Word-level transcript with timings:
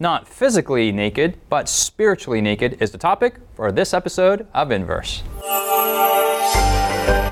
Not 0.00 0.28
physically 0.28 0.92
naked, 0.92 1.38
but 1.48 1.68
spiritually 1.68 2.40
naked 2.40 2.80
is 2.80 2.92
the 2.92 2.98
topic 2.98 3.34
for 3.54 3.72
this 3.72 3.92
episode 3.92 4.46
of 4.54 4.70
Inverse. 4.70 5.24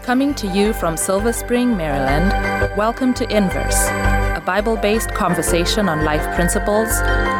Coming 0.02 0.34
to 0.34 0.48
you 0.48 0.72
from 0.72 0.96
Silver 0.96 1.32
Spring, 1.32 1.76
Maryland, 1.76 2.32
welcome 2.76 3.14
to 3.14 3.36
Inverse, 3.36 3.86
a 3.86 4.42
Bible 4.44 4.76
based 4.76 5.14
conversation 5.14 5.88
on 5.88 6.04
life 6.04 6.34
principles, 6.34 6.88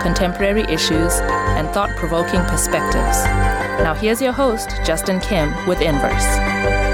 contemporary 0.00 0.62
issues, 0.72 1.14
and 1.56 1.68
thought 1.70 1.90
provoking 1.96 2.42
perspectives. 2.44 3.24
Now, 3.82 3.94
here's 3.94 4.22
your 4.22 4.32
host, 4.32 4.70
Justin 4.84 5.18
Kim, 5.18 5.52
with 5.66 5.80
Inverse. 5.80 6.85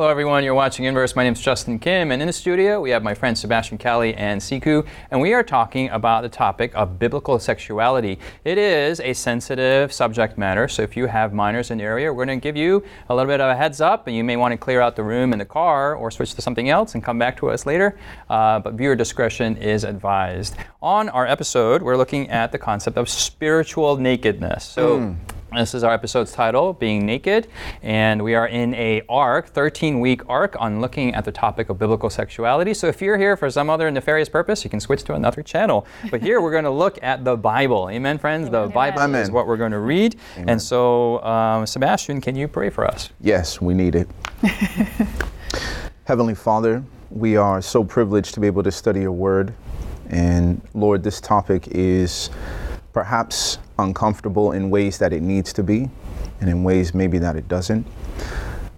Hello, 0.00 0.08
everyone. 0.08 0.42
You're 0.44 0.54
watching 0.54 0.86
Inverse. 0.86 1.14
My 1.14 1.24
name 1.24 1.34
is 1.34 1.42
Justin 1.42 1.78
Kim, 1.78 2.10
and 2.10 2.22
in 2.22 2.26
the 2.26 2.32
studio 2.32 2.80
we 2.80 2.88
have 2.88 3.02
my 3.02 3.12
friends 3.12 3.38
Sebastian 3.40 3.76
Callie 3.76 4.14
and 4.14 4.40
Siku, 4.40 4.86
and 5.10 5.20
we 5.20 5.34
are 5.34 5.42
talking 5.42 5.90
about 5.90 6.22
the 6.22 6.28
topic 6.30 6.72
of 6.74 6.98
biblical 6.98 7.38
sexuality. 7.38 8.18
It 8.42 8.56
is 8.56 9.00
a 9.00 9.12
sensitive 9.12 9.92
subject 9.92 10.38
matter, 10.38 10.68
so 10.68 10.80
if 10.80 10.96
you 10.96 11.04
have 11.04 11.34
minors 11.34 11.70
in 11.70 11.76
the 11.76 11.84
area, 11.84 12.10
we're 12.10 12.24
going 12.24 12.40
to 12.40 12.42
give 12.42 12.56
you 12.56 12.82
a 13.10 13.14
little 13.14 13.30
bit 13.30 13.42
of 13.42 13.50
a 13.50 13.54
heads 13.54 13.82
up, 13.82 14.06
and 14.06 14.16
you 14.16 14.24
may 14.24 14.38
want 14.38 14.52
to 14.52 14.56
clear 14.56 14.80
out 14.80 14.96
the 14.96 15.04
room 15.04 15.34
in 15.34 15.38
the 15.38 15.44
car 15.44 15.94
or 15.94 16.10
switch 16.10 16.32
to 16.32 16.40
something 16.40 16.70
else 16.70 16.94
and 16.94 17.04
come 17.04 17.18
back 17.18 17.36
to 17.36 17.50
us 17.50 17.66
later. 17.66 17.98
Uh, 18.30 18.58
but 18.58 18.72
viewer 18.72 18.96
discretion 18.96 19.54
is 19.58 19.84
advised. 19.84 20.56
On 20.80 21.10
our 21.10 21.26
episode, 21.26 21.82
we're 21.82 21.98
looking 21.98 22.30
at 22.30 22.52
the 22.52 22.58
concept 22.58 22.96
of 22.96 23.06
spiritual 23.06 23.98
nakedness. 23.98 24.64
So. 24.64 25.00
Mm. 25.00 25.16
This 25.52 25.74
is 25.74 25.82
our 25.82 25.92
episode's 25.92 26.30
title, 26.30 26.74
Being 26.74 27.04
Naked, 27.04 27.48
and 27.82 28.22
we 28.22 28.36
are 28.36 28.46
in 28.46 28.72
a 28.74 29.02
arc, 29.08 29.48
13 29.48 29.98
week 29.98 30.22
arc 30.28 30.54
on 30.60 30.80
looking 30.80 31.12
at 31.16 31.24
the 31.24 31.32
topic 31.32 31.68
of 31.68 31.78
biblical 31.78 32.08
sexuality. 32.08 32.72
So 32.72 32.86
if 32.86 33.02
you're 33.02 33.18
here 33.18 33.36
for 33.36 33.50
some 33.50 33.68
other 33.68 33.90
nefarious 33.90 34.28
purpose, 34.28 34.62
you 34.62 34.70
can 34.70 34.78
switch 34.78 35.02
to 35.04 35.14
another 35.14 35.42
channel. 35.42 35.88
But 36.08 36.22
here 36.22 36.40
we're 36.40 36.52
going 36.52 36.64
to 36.64 36.70
look 36.70 37.00
at 37.02 37.24
the 37.24 37.36
Bible. 37.36 37.90
Amen, 37.90 38.16
friends? 38.16 38.48
The 38.48 38.68
Bible 38.68 39.00
Amen. 39.00 39.22
is 39.22 39.32
what 39.32 39.48
we're 39.48 39.56
going 39.56 39.72
to 39.72 39.80
read. 39.80 40.14
Amen. 40.36 40.50
And 40.50 40.62
so, 40.62 41.20
um, 41.24 41.66
Sebastian, 41.66 42.20
can 42.20 42.36
you 42.36 42.46
pray 42.46 42.70
for 42.70 42.86
us? 42.86 43.10
Yes, 43.20 43.60
we 43.60 43.74
need 43.74 43.96
it. 43.96 44.08
Heavenly 46.04 46.36
Father, 46.36 46.84
we 47.10 47.36
are 47.36 47.60
so 47.60 47.82
privileged 47.82 48.34
to 48.34 48.40
be 48.40 48.46
able 48.46 48.62
to 48.62 48.70
study 48.70 49.00
your 49.00 49.12
word. 49.12 49.52
And 50.10 50.60
Lord, 50.74 51.02
this 51.02 51.20
topic 51.20 51.66
is 51.72 52.30
perhaps 52.92 53.58
uncomfortable 53.82 54.52
in 54.52 54.70
ways 54.70 54.98
that 54.98 55.12
it 55.12 55.22
needs 55.22 55.52
to 55.54 55.62
be 55.62 55.90
and 56.40 56.48
in 56.48 56.64
ways 56.64 56.94
maybe 56.94 57.18
that 57.18 57.36
it 57.36 57.48
doesn't. 57.48 57.86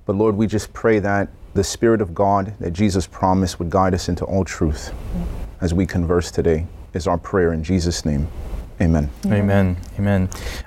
But 0.06 0.16
Lord, 0.16 0.36
we 0.36 0.46
just 0.46 0.72
pray 0.72 0.98
that 0.98 1.28
the 1.54 1.64
Spirit 1.64 2.00
of 2.00 2.14
God 2.14 2.54
that 2.60 2.72
Jesus 2.72 3.06
promised 3.06 3.58
would 3.58 3.70
guide 3.70 3.94
us 3.94 4.08
into 4.08 4.24
all 4.24 4.44
truth 4.44 4.92
as 5.60 5.74
we 5.74 5.86
converse 5.86 6.30
today 6.30 6.66
is 6.94 7.06
our 7.06 7.18
prayer 7.18 7.52
in 7.52 7.62
Jesus' 7.62 8.04
name. 8.04 8.28
Amen. 8.80 9.10
Amen. 9.26 9.40
Amen. 9.40 9.76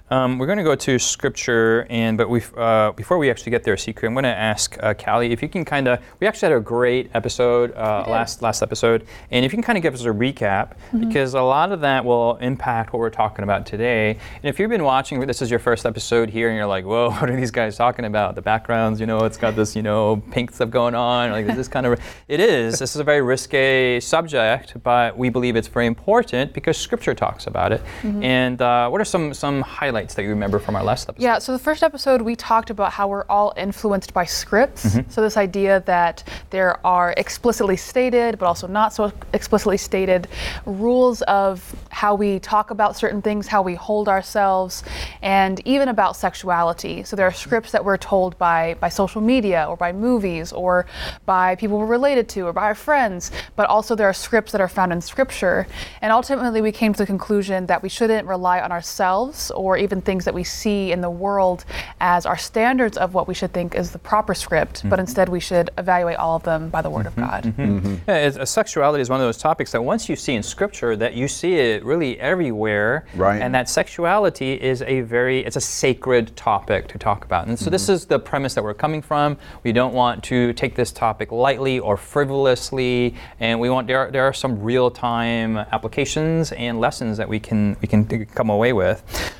Um, 0.09 0.38
we're 0.38 0.45
going 0.45 0.59
to 0.59 0.64
go 0.64 0.75
to 0.75 1.00
scripture, 1.00 1.88
and 1.89 2.17
but 2.17 2.30
we 2.30 2.41
uh, 2.55 2.91
before 2.91 3.17
we 3.17 3.30
actually 3.30 3.52
get 3.52 3.64
there, 3.64 3.75
Secret, 3.75 4.08
I'm 4.08 4.14
going 4.14 4.23
to 4.23 4.30
ask 4.30 4.78
uh, 4.81 4.94
Callie 4.94 5.31
if 5.31 5.41
you 5.41 5.50
can 5.50 5.66
kind 5.66 5.88
of. 5.88 6.00
We 6.19 6.28
actually 6.28 6.52
had 6.52 6.58
a 6.58 6.61
great 6.61 7.09
episode 7.14 7.73
uh, 7.73 8.06
last 8.08 8.41
last 8.41 8.61
episode, 8.61 9.06
and 9.31 9.44
if 9.44 9.52
you 9.52 9.58
can 9.58 9.63
kind 9.63 9.78
of 9.78 9.81
give 9.81 9.94
us 9.94 10.03
a 10.03 10.09
recap 10.09 10.75
mm-hmm. 10.91 11.08
because 11.08 11.33
a 11.33 11.41
lot 11.41 11.72
of 11.72 11.81
that 11.81 12.06
will 12.06 12.36
impact 12.38 12.94
what 12.94 13.00
we're 13.00 13.09
talking 13.09 13.44
about 13.44 13.66
today. 13.66 14.11
And 14.11 14.45
if 14.45 14.59
you've 14.59 14.69
been 14.69 14.83
watching, 14.83 15.19
this 15.22 15.41
is 15.41 15.50
your 15.50 15.59
first 15.59 15.86
episode 15.86 16.30
here, 16.30 16.50
and 16.50 16.58
you're 16.58 16.67
like, 16.67 16.86
"Whoa, 16.86 17.09
what 17.19 17.30
are 17.30 17.36
these 17.36 17.52
guys 17.52 17.75
talking 17.75 18.06
about?" 18.06 18.36
The 18.36 18.41
backgrounds, 18.41 19.00
you 19.00 19.08
know, 19.08 19.19
it's 19.25 19.38
got 19.38 19.56
this, 19.56 19.75
you 19.75 19.81
know, 19.81 20.22
pink 20.31 20.52
stuff 20.52 20.69
going 20.69 20.95
on. 20.95 21.31
Like 21.31 21.47
this 21.47 21.67
kind 21.67 21.86
of. 21.86 22.00
It 22.28 22.39
is. 22.39 22.80
This 22.80 22.95
is 22.95 23.02
a 23.02 23.03
very 23.03 23.22
risque 23.22 24.00
subject, 24.00 24.81
but 24.83 25.17
we 25.17 25.30
believe 25.30 25.56
it's 25.56 25.67
very 25.67 25.88
important 25.88 26.53
because 26.53 26.78
Scripture 26.78 27.13
talks 27.13 27.47
about 27.47 27.72
it. 27.72 27.81
Mm-hmm. 28.02 28.23
And 28.23 28.61
uh, 28.61 28.89
what 28.89 29.02
are 29.02 29.06
some 29.06 29.24
some 29.33 29.61
highlights? 29.61 29.95
highlights 29.95 30.15
that 30.15 30.23
you 30.23 30.29
remember 30.29 30.59
from 30.59 30.75
our 30.75 30.83
last 30.83 31.09
episode? 31.09 31.23
Yeah, 31.23 31.39
so 31.39 31.51
the 31.51 31.59
first 31.59 31.81
episode 31.81 32.21
we 32.21 32.35
talked 32.35 32.69
about 32.69 32.91
how 32.91 33.07
we're 33.07 33.25
all 33.29 33.53
influenced 33.55 34.13
by 34.13 34.25
scripts. 34.25 34.85
Mm-hmm. 34.85 35.09
So 35.09 35.22
this 35.22 35.38
idea 35.38 35.81
that 35.85 36.23
there 36.50 36.85
are 36.85 37.13
explicitly 37.17 37.77
stated, 37.77 38.38
but 38.38 38.45
also 38.45 38.67
not 38.67 38.94
so 38.94 39.11
explicitly 39.33 39.77
stated, 39.77 40.27
rules 40.66 41.22
of 41.23 41.75
how 41.89 42.13
we 42.13 42.39
talk 42.39 42.72
about 42.72 42.97
certain 42.97 43.22
things, 43.22 43.47
how 43.47 43.61
we 43.61 43.75
hold 43.75 44.09
ourselves, 44.09 44.83
and 45.22 45.61
even 45.66 45.88
about 45.88 46.16
sexuality. 46.16 47.03
So 47.03 47.16
there 47.16 47.27
are 47.27 47.33
scripts 47.33 47.71
that 47.71 47.83
we're 47.85 47.97
told 47.97 48.38
by 48.38 48.75
by 48.81 48.89
social 48.89 49.21
media 49.21 49.66
or 49.69 49.77
by 49.77 49.91
movies 49.94 50.51
or 50.51 50.85
by 51.25 51.55
people 51.55 51.77
we're 51.77 51.85
related 52.00 52.27
to 52.35 52.41
or 52.47 52.53
by 52.53 52.63
our 52.63 52.75
friends, 52.75 53.31
but 53.55 53.66
also 53.69 53.95
there 53.95 54.09
are 54.09 54.17
scripts 54.27 54.51
that 54.51 54.61
are 54.61 54.73
found 54.77 54.91
in 54.91 55.01
scripture. 55.01 55.67
And 56.01 56.11
ultimately 56.11 56.61
we 56.61 56.71
came 56.71 56.91
to 56.94 56.97
the 57.03 57.05
conclusion 57.05 57.66
that 57.67 57.81
we 57.81 57.89
shouldn't 57.89 58.27
rely 58.27 58.59
on 58.59 58.71
ourselves 58.71 59.04
or 59.51 59.77
even 59.77 60.01
things 60.01 60.25
that 60.25 60.33
we 60.33 60.43
see 60.43 60.91
in 60.91 61.01
the 61.01 61.09
world 61.09 61.66
as 61.99 62.25
our 62.25 62.38
standards 62.38 62.97
of 62.97 63.13
what 63.13 63.27
we 63.27 63.33
should 63.33 63.53
think 63.53 63.75
is 63.75 63.91
the 63.91 63.99
proper 63.99 64.33
script, 64.33 64.79
mm-hmm. 64.79 64.89
but 64.89 64.99
instead 64.99 65.29
we 65.29 65.39
should 65.39 65.69
evaluate 65.77 66.17
all 66.17 66.35
of 66.35 66.43
them 66.43 66.69
by 66.69 66.81
the 66.81 66.89
Word 66.89 67.05
mm-hmm. 67.05 67.21
of 67.21 67.29
God. 67.29 67.44
Mm-hmm. 67.44 67.77
mm-hmm. 67.77 68.09
Yeah, 68.09 68.44
sexuality 68.44 69.01
is 69.01 69.09
one 69.09 69.19
of 69.19 69.25
those 69.25 69.38
topics 69.38 69.71
that 69.71 69.81
once 69.81 70.09
you 70.09 70.15
see 70.15 70.33
in 70.33 70.44
Scripture, 70.44 70.95
that 70.95 71.13
you 71.13 71.27
see 71.27 71.55
it 71.55 71.83
really 71.83 72.19
everywhere, 72.19 73.05
right. 73.15 73.41
and 73.41 73.53
that 73.53 73.69
sexuality 73.69 74.53
is 74.53 74.81
a 74.83 75.01
very 75.01 75.45
it's 75.45 75.55
a 75.55 75.61
sacred 75.61 76.35
topic 76.35 76.88
to 76.89 76.97
talk 76.97 77.25
about. 77.25 77.47
And 77.47 77.57
so 77.57 77.69
this 77.69 77.83
mm-hmm. 77.83 77.94
is 77.94 78.05
the 78.05 78.19
premise 78.19 78.53
that 78.55 78.63
we're 78.63 78.73
coming 78.73 79.01
from. 79.01 79.38
We 79.63 79.71
don't 79.71 79.94
want 79.94 80.23
to 80.25 80.53
take 80.53 80.75
this 80.75 80.91
topic 80.91 81.31
lightly 81.31 81.79
or 81.79 81.97
frivolously, 81.97 83.15
and 83.39 83.59
we 83.59 83.69
want 83.69 83.88
there 83.88 83.99
are, 83.99 84.11
there 84.11 84.23
are 84.23 84.33
some 84.33 84.61
real 84.61 84.89
time 84.91 85.57
applications 85.57 86.51
and 86.53 86.79
lessons 86.79 87.17
that 87.17 87.29
we 87.29 87.39
can 87.39 87.77
we 87.81 87.88
can 87.88 88.25
come 88.25 88.49
away 88.49 88.73
with. 88.73 88.94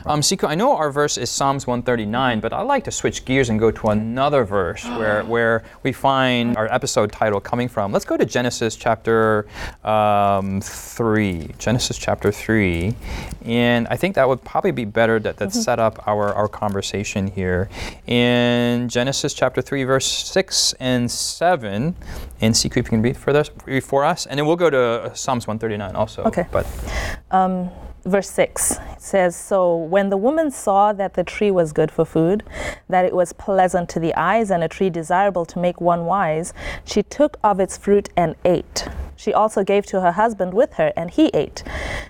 Um, 0.06 0.22
so 0.22 0.36
I 0.44 0.56
know 0.56 0.76
our 0.76 0.92
verse 0.92 1.18
is 1.18 1.30
Psalms 1.30 1.66
139, 1.66 2.40
but 2.40 2.54
I'd 2.54 2.62
like 2.64 2.84
to 2.86 2.92
switch 2.92 3.26
gears 3.26 3.50
and 3.50 3.60
go 3.60 3.72
to 3.72 3.88
another 3.88 4.44
verse 4.44 4.86
where, 4.98 5.24
where 5.24 5.64
we 5.84 5.92
find 5.92 6.56
our 6.58 6.72
episode 6.72 7.12
title 7.12 7.40
coming 7.40 7.68
from. 7.68 7.92
Let's 7.92 8.06
go 8.06 8.18
to 8.18 8.26
Genesis 8.26 8.76
chapter 8.76 9.48
um, 9.84 10.62
3. 10.62 11.56
Genesis 11.58 11.98
chapter 11.98 12.32
3. 12.32 12.96
And 13.46 13.88
I 13.90 13.98
think 13.98 14.16
that 14.16 14.28
would 14.28 14.44
probably 14.44 14.72
be 14.72 14.86
better 14.86 15.20
that, 15.20 15.38
that 15.38 15.50
mm-hmm. 15.50 15.60
set 15.60 15.80
up 15.80 16.08
our, 16.08 16.34
our 16.34 16.48
conversation 16.48 17.28
here. 17.28 17.70
In 18.08 18.90
Genesis 18.90 19.34
chapter 19.34 19.62
3, 19.62 19.84
verse 19.84 20.06
6 20.06 20.74
and 20.80 21.10
7, 21.10 21.96
and 22.42 22.58
see 22.58 22.68
if 22.68 22.76
you 22.76 22.84
can 22.84 23.02
read 23.02 23.18
for, 23.18 23.34
this, 23.34 23.50
for 23.84 24.06
us. 24.06 24.26
And 24.26 24.38
then 24.38 24.46
we'll 24.46 24.56
go 24.56 24.70
to 24.70 25.12
Psalms 25.16 25.48
139 25.48 25.96
also. 25.96 26.24
Okay. 26.24 26.46
But, 26.52 26.68
um, 27.32 27.70
verse 28.06 28.30
6 28.30 28.78
says 28.98 29.36
So 29.36 29.76
when 29.76 30.10
the 30.10 30.18
woman 30.18 30.52
saw 30.52 30.94
that 30.94 31.16
the 31.16 31.24
tree 31.24 31.52
was 31.52 31.74
good 31.74 31.92
for 31.92 32.06
food, 32.06 32.44
that 32.88 33.06
it 33.06 33.16
was 33.16 33.34
pleasant 33.34 33.90
to 33.90 34.00
the 34.00 34.14
eyes, 34.16 34.52
and 34.52 34.64
a 34.64 34.68
tree 34.68 34.90
desirable 34.90 35.46
to 35.46 35.60
make 35.60 35.82
one 35.82 36.06
wise, 36.06 36.54
she 36.84 37.04
took 37.04 37.38
of 37.44 37.60
its 37.60 37.78
fruit 37.78 38.10
and 38.16 38.36
ate. 38.46 38.88
She 39.16 39.34
also 39.34 39.64
gave 39.64 39.86
to 39.88 40.02
her 40.02 40.12
husband 40.12 40.54
with 40.54 40.74
her, 40.74 40.94
and 40.96 41.10
he 41.10 41.28
ate. 41.28 41.64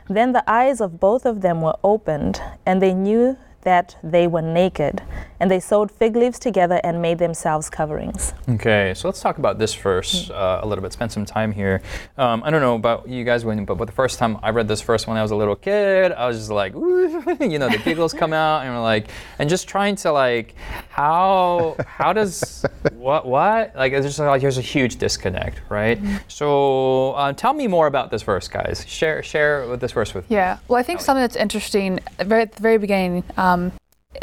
Then 0.09 0.33
the 0.33 0.49
eyes 0.49 0.81
of 0.81 0.99
both 0.99 1.25
of 1.25 1.41
them 1.41 1.61
were 1.61 1.77
opened, 1.83 2.41
and 2.65 2.81
they 2.81 2.93
knew 2.93 3.37
that 3.65 3.97
they 4.01 4.27
were 4.27 4.41
naked, 4.41 5.01
and 5.39 5.51
they 5.51 5.59
sewed 5.59 5.91
fig 5.91 6.15
leaves 6.15 6.39
together 6.39 6.79
and 6.83 7.01
made 7.01 7.19
themselves 7.19 7.69
coverings. 7.69 8.33
Okay, 8.47 8.93
so 8.95 9.07
let's 9.07 9.19
talk 9.19 9.37
about 9.37 9.59
this 9.59 9.73
verse 9.75 10.29
uh, 10.29 10.61
a 10.63 10.67
little 10.67 10.81
bit. 10.81 10.93
Spend 10.93 11.11
some 11.11 11.25
time 11.25 11.51
here. 11.51 11.81
Um, 12.17 12.41
I 12.45 12.49
don't 12.49 12.61
know 12.61 12.75
about 12.75 13.09
you 13.09 13.23
guys, 13.25 13.43
when, 13.43 13.65
but, 13.65 13.77
but 13.77 13.85
the 13.85 13.91
first 13.91 14.17
time 14.17 14.37
I 14.41 14.51
read 14.51 14.67
this 14.67 14.81
verse 14.81 15.05
when 15.05 15.17
I 15.17 15.21
was 15.21 15.31
a 15.31 15.35
little 15.35 15.55
kid, 15.55 16.13
I 16.13 16.27
was 16.27 16.37
just 16.37 16.51
like, 16.51 16.73
you 16.73 17.59
know, 17.59 17.69
the 17.69 17.81
giggles 17.83 18.13
come 18.13 18.33
out, 18.45 18.65
and 18.65 18.73
we're 18.73 18.81
like, 18.81 19.09
and 19.39 19.49
just 19.49 19.67
trying 19.67 19.95
to 19.97 20.11
like, 20.11 20.55
how 20.89 21.75
how 21.85 22.13
does 22.13 22.65
what 22.93 23.25
what 23.25 23.75
like 23.75 23.93
it's 23.93 24.05
just 24.05 24.19
like 24.19 24.41
there's 24.41 24.57
a 24.57 24.61
huge 24.61 24.97
disconnect, 24.97 25.61
right? 25.69 26.01
Mm-hmm. 26.01 26.17
So 26.27 27.11
uh, 27.13 27.33
tell 27.33 27.53
me 27.53 27.67
more 27.67 27.87
about 27.87 28.11
this 28.11 28.21
verse, 28.21 28.47
guys. 28.47 28.85
Share 28.87 29.23
share 29.23 29.75
this 29.77 29.91
verse 29.91 30.13
with. 30.13 30.25
Yeah, 30.29 30.59
well, 30.67 30.79
I 30.79 30.83
think 30.83 31.01
something 31.01 31.21
that's 31.21 31.35
interesting 31.35 31.99
at 32.19 32.51
the 32.53 32.61
very 32.61 32.77
beginning. 32.77 33.23
Um, 33.37 33.54
um, 33.55 33.71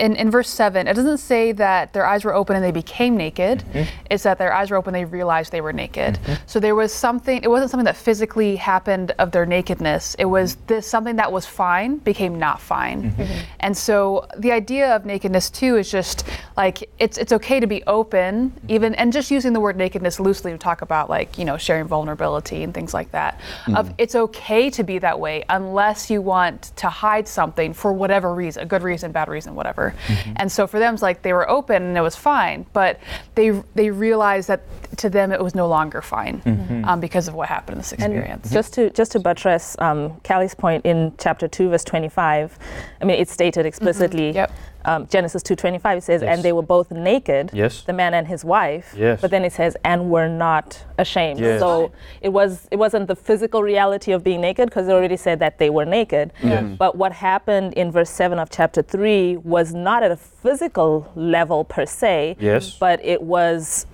in, 0.02 0.16
in 0.16 0.32
verse 0.32 0.50
7, 0.50 0.88
it 0.88 0.94
doesn't 0.94 1.19
say 1.19 1.52
that 1.52 1.93
their 1.93 2.04
eyes 2.04 2.25
were 2.25 2.34
open 2.34 2.56
and 2.56 2.64
they 2.64 2.72
became 2.72 3.16
naked. 3.16 3.60
Mm-hmm. 3.60 3.88
It's 4.10 4.25
that 4.25 4.37
their 4.37 4.52
eyes 4.52 4.69
were 4.72 4.76
open, 4.76 4.93
they 4.93 5.04
realized 5.04 5.52
they 5.52 5.60
were 5.60 5.72
naked. 5.72 6.14
Mm-hmm. 6.14 6.43
So 6.46 6.58
there 6.58 6.75
was 6.75 6.93
something, 6.93 7.40
it 7.40 7.49
wasn't 7.49 7.70
something 7.70 7.84
that 7.84 7.96
physically 7.96 8.56
happened 8.56 9.12
of 9.20 9.31
their 9.31 9.46
nakedness. 9.46 10.16
It 10.19 10.25
was 10.25 10.56
this 10.66 10.88
something 10.88 11.14
that 11.16 11.31
was 11.31 11.46
fine 11.46 11.99
became 11.99 12.37
not 12.37 12.60
fine. 12.60 13.12
Mm-hmm. 13.12 13.22
mm-hmm. 13.22 13.40
And 13.60 13.76
so 13.76 14.26
the 14.37 14.50
idea 14.50 14.94
of 14.96 15.06
nakedness 15.06 15.49
too 15.49 15.76
is 15.76 15.88
just 15.88 16.25
like 16.56 16.90
it's 16.98 17.16
it's 17.16 17.32
okay 17.32 17.60
to 17.60 17.69
be 17.69 17.84
open, 17.87 18.50
mm-hmm. 18.50 18.70
even 18.70 18.96
and 18.96 19.12
just 19.12 19.31
using 19.31 19.52
the 19.52 19.60
word 19.60 19.76
nakedness 19.76 20.19
loosely 20.19 20.50
to 20.50 20.58
talk 20.58 20.82
about 20.82 21.08
like, 21.08 21.38
you 21.38 21.44
know, 21.44 21.56
sharing 21.56 21.87
vulnerability 21.87 22.64
and 22.64 22.75
things 22.75 22.93
like 22.93 23.12
that. 23.12 23.40
Of 23.69 23.87
mm-hmm. 23.87 23.94
it's 23.98 24.16
okay 24.16 24.69
to 24.70 24.82
be 24.82 24.98
that 24.98 25.20
way 25.20 25.44
unless 25.48 26.10
you 26.10 26.20
want 26.20 26.72
to 26.76 26.88
hide 26.88 27.28
something 27.28 27.72
for 27.72 27.93
whatever 27.93 28.34
reason, 28.34 28.64
a 28.64 28.66
good 28.66 28.82
reason, 28.82 29.12
bad 29.12 29.28
reason, 29.28 29.55
whatever. 29.55 29.91
Mm-hmm. 30.06 30.32
And 30.36 30.50
so 30.50 30.66
for 30.66 30.78
them, 30.78 30.94
it's 30.94 31.02
like 31.02 31.22
they 31.22 31.32
were 31.32 31.48
open 31.48 31.82
and 31.82 31.96
it 31.96 32.00
was 32.00 32.16
fine, 32.16 32.66
but 32.72 33.00
they 33.34 33.50
they 33.74 33.90
realized 33.90 34.48
that 34.48 34.62
to 34.98 35.08
them 35.08 35.32
it 35.32 35.42
was 35.42 35.54
no 35.54 35.66
longer 35.68 36.02
fine 36.02 36.40
Mm-hmm. 36.42 36.84
um, 36.84 37.00
because 37.00 37.28
of 37.28 37.34
what 37.34 37.48
happened 37.48 37.74
in 37.76 37.78
this 37.78 37.92
experience. 37.92 38.50
Just 38.50 38.74
to 38.74 38.90
just 38.90 39.12
to 39.12 39.20
buttress 39.20 39.76
um, 39.78 40.20
Callie's 40.24 40.54
point 40.54 40.84
in 40.84 41.12
chapter 41.18 41.48
two, 41.48 41.68
verse 41.70 41.84
twenty-five, 41.84 42.58
I 43.00 43.04
mean 43.04 43.18
it's 43.20 43.32
stated 43.32 43.66
explicitly. 43.66 44.30
Yep. 44.32 44.52
Um, 44.84 45.06
Genesis 45.06 45.43
two 45.43 45.55
twenty-five 45.56 45.99
it 45.99 46.02
says, 46.02 46.23
Yes. 46.23 46.34
and 46.34 46.44
they 46.44 46.52
were 46.52 46.62
both 46.62 46.90
naked. 46.90 47.50
Yes. 47.52 47.82
The 47.82 47.93
man 47.93 48.14
and 48.14 48.26
his 48.26 48.44
wife. 48.44 48.94
Yes. 48.96 49.20
But 49.20 49.31
then 49.31 49.44
it 49.44 49.52
says, 49.52 49.76
and 49.84 50.11
were 50.11 50.29
not 50.29 50.84
ashamed. 50.99 51.40
Yes. 51.40 51.61
So 51.61 51.93
it 52.20 52.31
was 52.31 52.67
it 52.70 52.76
wasn't 52.76 53.06
the 53.08 53.17
physical 53.17 53.62
reality 53.62 54.12
of 54.12 54.23
being 54.25 54.40
naked 54.40 54.69
because 54.69 54.88
it 54.88 54.93
already 54.93 55.17
said 55.17 55.38
that 55.38 55.58
they 55.58 55.70
were 55.70 55.84
naked. 55.84 56.32
Yes. 56.43 56.76
But 56.79 56.96
what 56.96 57.12
happened 57.12 57.75
in 57.75 57.90
verse 57.93 58.11
seven 58.11 58.38
of 58.38 58.50
chapter 58.50 58.82
three 58.82 59.37
was 59.38 59.73
not 59.75 60.02
at 60.02 60.11
a 60.11 60.17
physical 60.17 61.11
level 61.14 61.64
per 61.64 61.87
se. 61.87 62.37
Yes. 62.40 62.76
But 62.79 63.05
it 63.05 63.23
was 63.23 63.87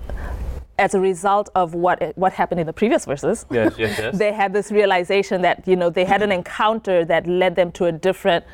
as 0.78 0.94
a 0.94 1.00
result 1.00 1.50
of 1.54 1.74
what 1.74 2.16
what 2.16 2.32
happened 2.32 2.60
in 2.60 2.66
the 2.66 2.72
previous 2.72 3.04
verses 3.04 3.46
Yes, 3.50 3.74
yes, 3.78 3.98
yes. 3.98 4.18
they 4.22 4.32
had 4.32 4.52
this 4.52 4.70
realization 4.70 5.42
that 5.42 5.66
you 5.66 5.76
know 5.76 5.90
they 5.90 6.04
had 6.04 6.22
an 6.22 6.32
encounter 6.32 7.04
that 7.04 7.26
led 7.26 7.56
them 7.56 7.72
to 7.72 7.86
a 7.86 7.92
different 7.92 8.44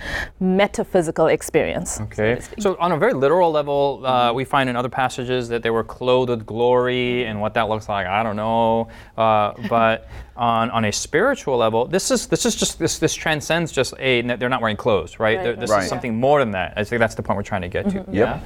metaphysical 0.41 1.27
experience. 1.27 2.01
Okay. 2.01 2.41
So, 2.59 2.77
on 2.79 2.93
a 2.93 2.99
very 2.99 3.13
literal 3.13 3.51
level, 3.51 4.05
uh, 4.05 4.33
we 4.33 4.45
find 4.45 4.69
in 4.69 4.77
other 4.77 4.89
passages 4.89 5.49
that 5.49 5.63
they 5.63 5.71
were 5.71 5.85
clothed 5.85 6.31
with 6.31 6.47
glory, 6.47 7.27
and 7.27 7.41
what 7.41 7.55
that 7.55 7.69
looks 7.69 7.89
like, 7.89 8.07
I 8.07 8.23
don't 8.23 8.37
know. 8.37 8.89
Uh, 9.17 9.53
but 9.69 10.09
on, 10.37 10.71
on 10.71 10.85
a 10.85 10.93
spiritual 10.93 11.57
level, 11.57 11.87
this 11.87 12.11
is 12.11 12.27
this 12.27 12.45
is 12.45 12.55
just 12.57 12.79
this 12.79 12.99
this 12.99 13.15
transcends 13.15 13.71
just 13.73 13.95
a 13.99 14.23
they're 14.23 14.49
not 14.49 14.61
wearing 14.61 14.77
clothes, 14.77 15.19
right? 15.21 15.39
Right. 15.39 15.59
This 15.59 15.71
Right. 15.71 15.83
is 15.83 15.89
something 15.89 16.15
more 16.19 16.41
than 16.41 16.51
that. 16.53 16.75
I 16.77 16.85
think 16.85 17.01
that's 17.01 17.15
the 17.15 17.23
point 17.23 17.37
we're 17.37 17.43
trying 17.43 17.63
to 17.63 17.69
get 17.69 17.89
to. 17.91 18.01
Mm-hmm. 18.01 18.15
Yeah. 18.15 18.41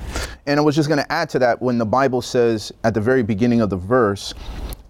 And 0.47 0.59
I 0.61 0.63
was 0.63 0.77
just 0.77 0.89
going 0.89 1.03
to 1.03 1.13
add 1.13 1.29
to 1.31 1.39
that 1.41 1.61
when 1.63 1.79
the 1.79 1.87
Bible 1.87 2.23
says 2.23 2.73
at 2.85 2.95
the 2.95 3.01
very 3.01 3.23
beginning 3.23 3.61
of 3.61 3.71
the 3.71 3.77
verse, 3.77 4.35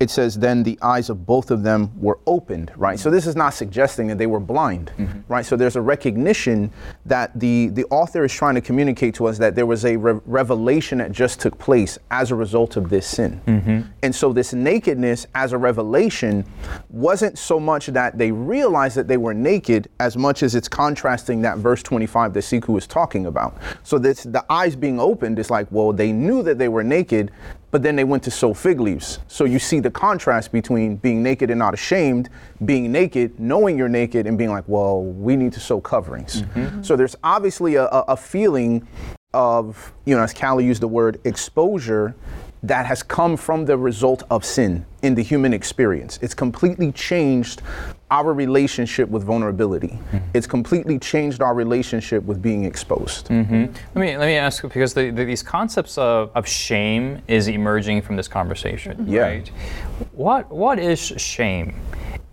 it 0.01 0.11
says, 0.11 0.39
then 0.39 0.63
the 0.63 0.79
eyes 0.81 1.11
of 1.11 1.27
both 1.27 1.51
of 1.51 1.63
them 1.65 1.91
were 2.01 2.19
opened, 2.27 2.71
right? 2.77 2.99
So 2.99 3.09
mm-hmm. 3.09 3.17
this 3.17 3.27
is 3.27 3.35
not 3.35 3.55
suggesting 3.55 4.07
that 4.09 4.19
they 4.19 4.27
were 4.27 4.41
blind, 4.41 4.93
mm-hmm. 4.97 5.21
right? 5.33 5.45
So 5.45 5.57
there's 5.57 5.75
a 5.75 5.81
recognition 5.81 6.71
that 7.07 7.39
the, 7.39 7.69
the 7.69 7.85
author 7.87 8.25
is 8.25 8.33
trying 8.33 8.55
to 8.55 8.61
communicate 8.61 9.15
to 9.17 9.27
us 9.27 9.39
that 9.39 9.57
there 9.57 9.67
was 9.67 9.85
a 9.85 9.97
re- 9.97 10.21
revelation 10.25 10.99
that 10.99 11.11
just 11.11 11.41
took 11.41 11.59
place 11.59 11.99
as 12.13 12.31
a 12.31 12.37
result 12.37 12.77
of 12.77 12.91
this 12.91 13.07
sin. 13.07 13.41
Mm-hmm. 13.47 13.81
And 14.03 14.15
so 14.15 14.33
this 14.33 14.53
nakedness 14.53 15.27
as 15.35 15.53
a 15.53 15.59
revelation 15.59 16.45
wasn't 16.91 17.37
so 17.37 17.59
much 17.59 17.87
that 17.89 18.19
they 18.19 18.31
realized 18.31 18.97
that 18.97 19.09
they 19.09 19.17
were 19.17 19.35
naked 19.35 19.89
as 19.99 20.17
much 20.17 20.45
as 20.45 20.55
it's 20.55 20.69
contrasting 20.69 21.43
that 21.43 21.59
verse 21.59 21.83
25 21.83 22.35
that 22.35 22.41
Siku 22.41 22.69
was 22.69 22.87
talking 22.87 23.27
about. 23.27 23.57
So 23.83 23.99
this 23.99 24.23
the 24.23 24.45
eyes 24.51 24.77
being 24.77 25.01
opened 25.01 25.39
is 25.39 25.51
like, 25.51 25.67
well, 25.71 25.93
they 25.93 26.13
knew 26.13 26.43
that 26.45 26.59
they 26.59 26.69
were 26.69 26.85
naked, 26.85 27.33
but 27.71 27.83
then 27.83 27.97
they 27.97 28.05
went 28.05 28.23
to 28.23 28.31
sew 28.31 28.55
fig 28.55 28.81
leaves. 28.81 29.19
So 29.29 29.45
you 29.45 29.59
see 29.59 29.81
the 29.81 29.91
contrast 29.91 30.53
between 30.53 30.97
being 30.97 31.23
naked 31.23 31.51
and 31.51 31.59
not 31.59 31.75
ashamed, 31.75 32.31
being 32.65 32.91
naked, 32.91 33.39
knowing 33.39 33.77
you're 33.77 33.89
naked, 33.89 34.27
and 34.27 34.39
being 34.39 34.51
like, 34.51 34.65
well, 34.67 35.03
we 35.03 35.37
need 35.37 35.53
to 35.53 35.61
sew 35.61 35.81
coverings. 35.81 36.43
Mm-hmm. 36.43 36.61
Mm-hmm. 36.61 36.83
So 36.83 36.97
there's 36.97 37.17
obviously 37.23 37.75
a, 37.75 37.85
a, 37.85 38.05
a 38.09 38.17
feeling 38.17 38.87
of, 39.35 39.93
you 40.07 40.17
know, 40.17 40.23
as 40.23 40.33
Callie 40.33 40.65
used 40.65 40.81
the 40.81 40.89
word, 40.89 41.21
exposure 41.25 42.15
that 42.63 42.87
has 42.87 43.03
come 43.03 43.37
from 43.37 43.65
the 43.67 43.77
result 43.77 44.25
of 44.31 44.45
sin 44.45 44.85
in 45.03 45.15
the 45.15 45.23
human 45.23 45.53
experience. 45.53 46.19
It's 46.23 46.35
completely 46.35 46.91
changed 46.93 47.63
our 48.11 48.33
relationship 48.33 49.09
with 49.09 49.23
vulnerability. 49.25 49.89
Mm-hmm. 49.89 50.19
It's 50.35 50.47
completely 50.47 50.99
changed 50.99 51.43
our 51.43 51.55
relationship 51.55 52.25
with 52.25 52.41
being 52.41 52.65
exposed. 52.65 53.29
Mm-hmm. 53.29 53.67
Let 53.95 53.97
me 53.97 54.17
let 54.17 54.27
me 54.27 54.35
ask 54.37 54.63
because 54.63 54.95
the, 54.95 55.11
the, 55.11 55.25
these 55.25 55.43
concepts 55.43 55.99
of, 55.99 56.31
of 56.35 56.47
shame 56.49 57.21
is 57.29 57.49
emerging 57.49 58.03
from 58.03 58.17
this 58.17 58.29
conversation, 58.29 59.07
Yeah. 59.07 59.21
right? 59.21 59.49
What 60.13 60.51
what 60.51 60.79
is 60.79 60.99
shame? 61.01 61.75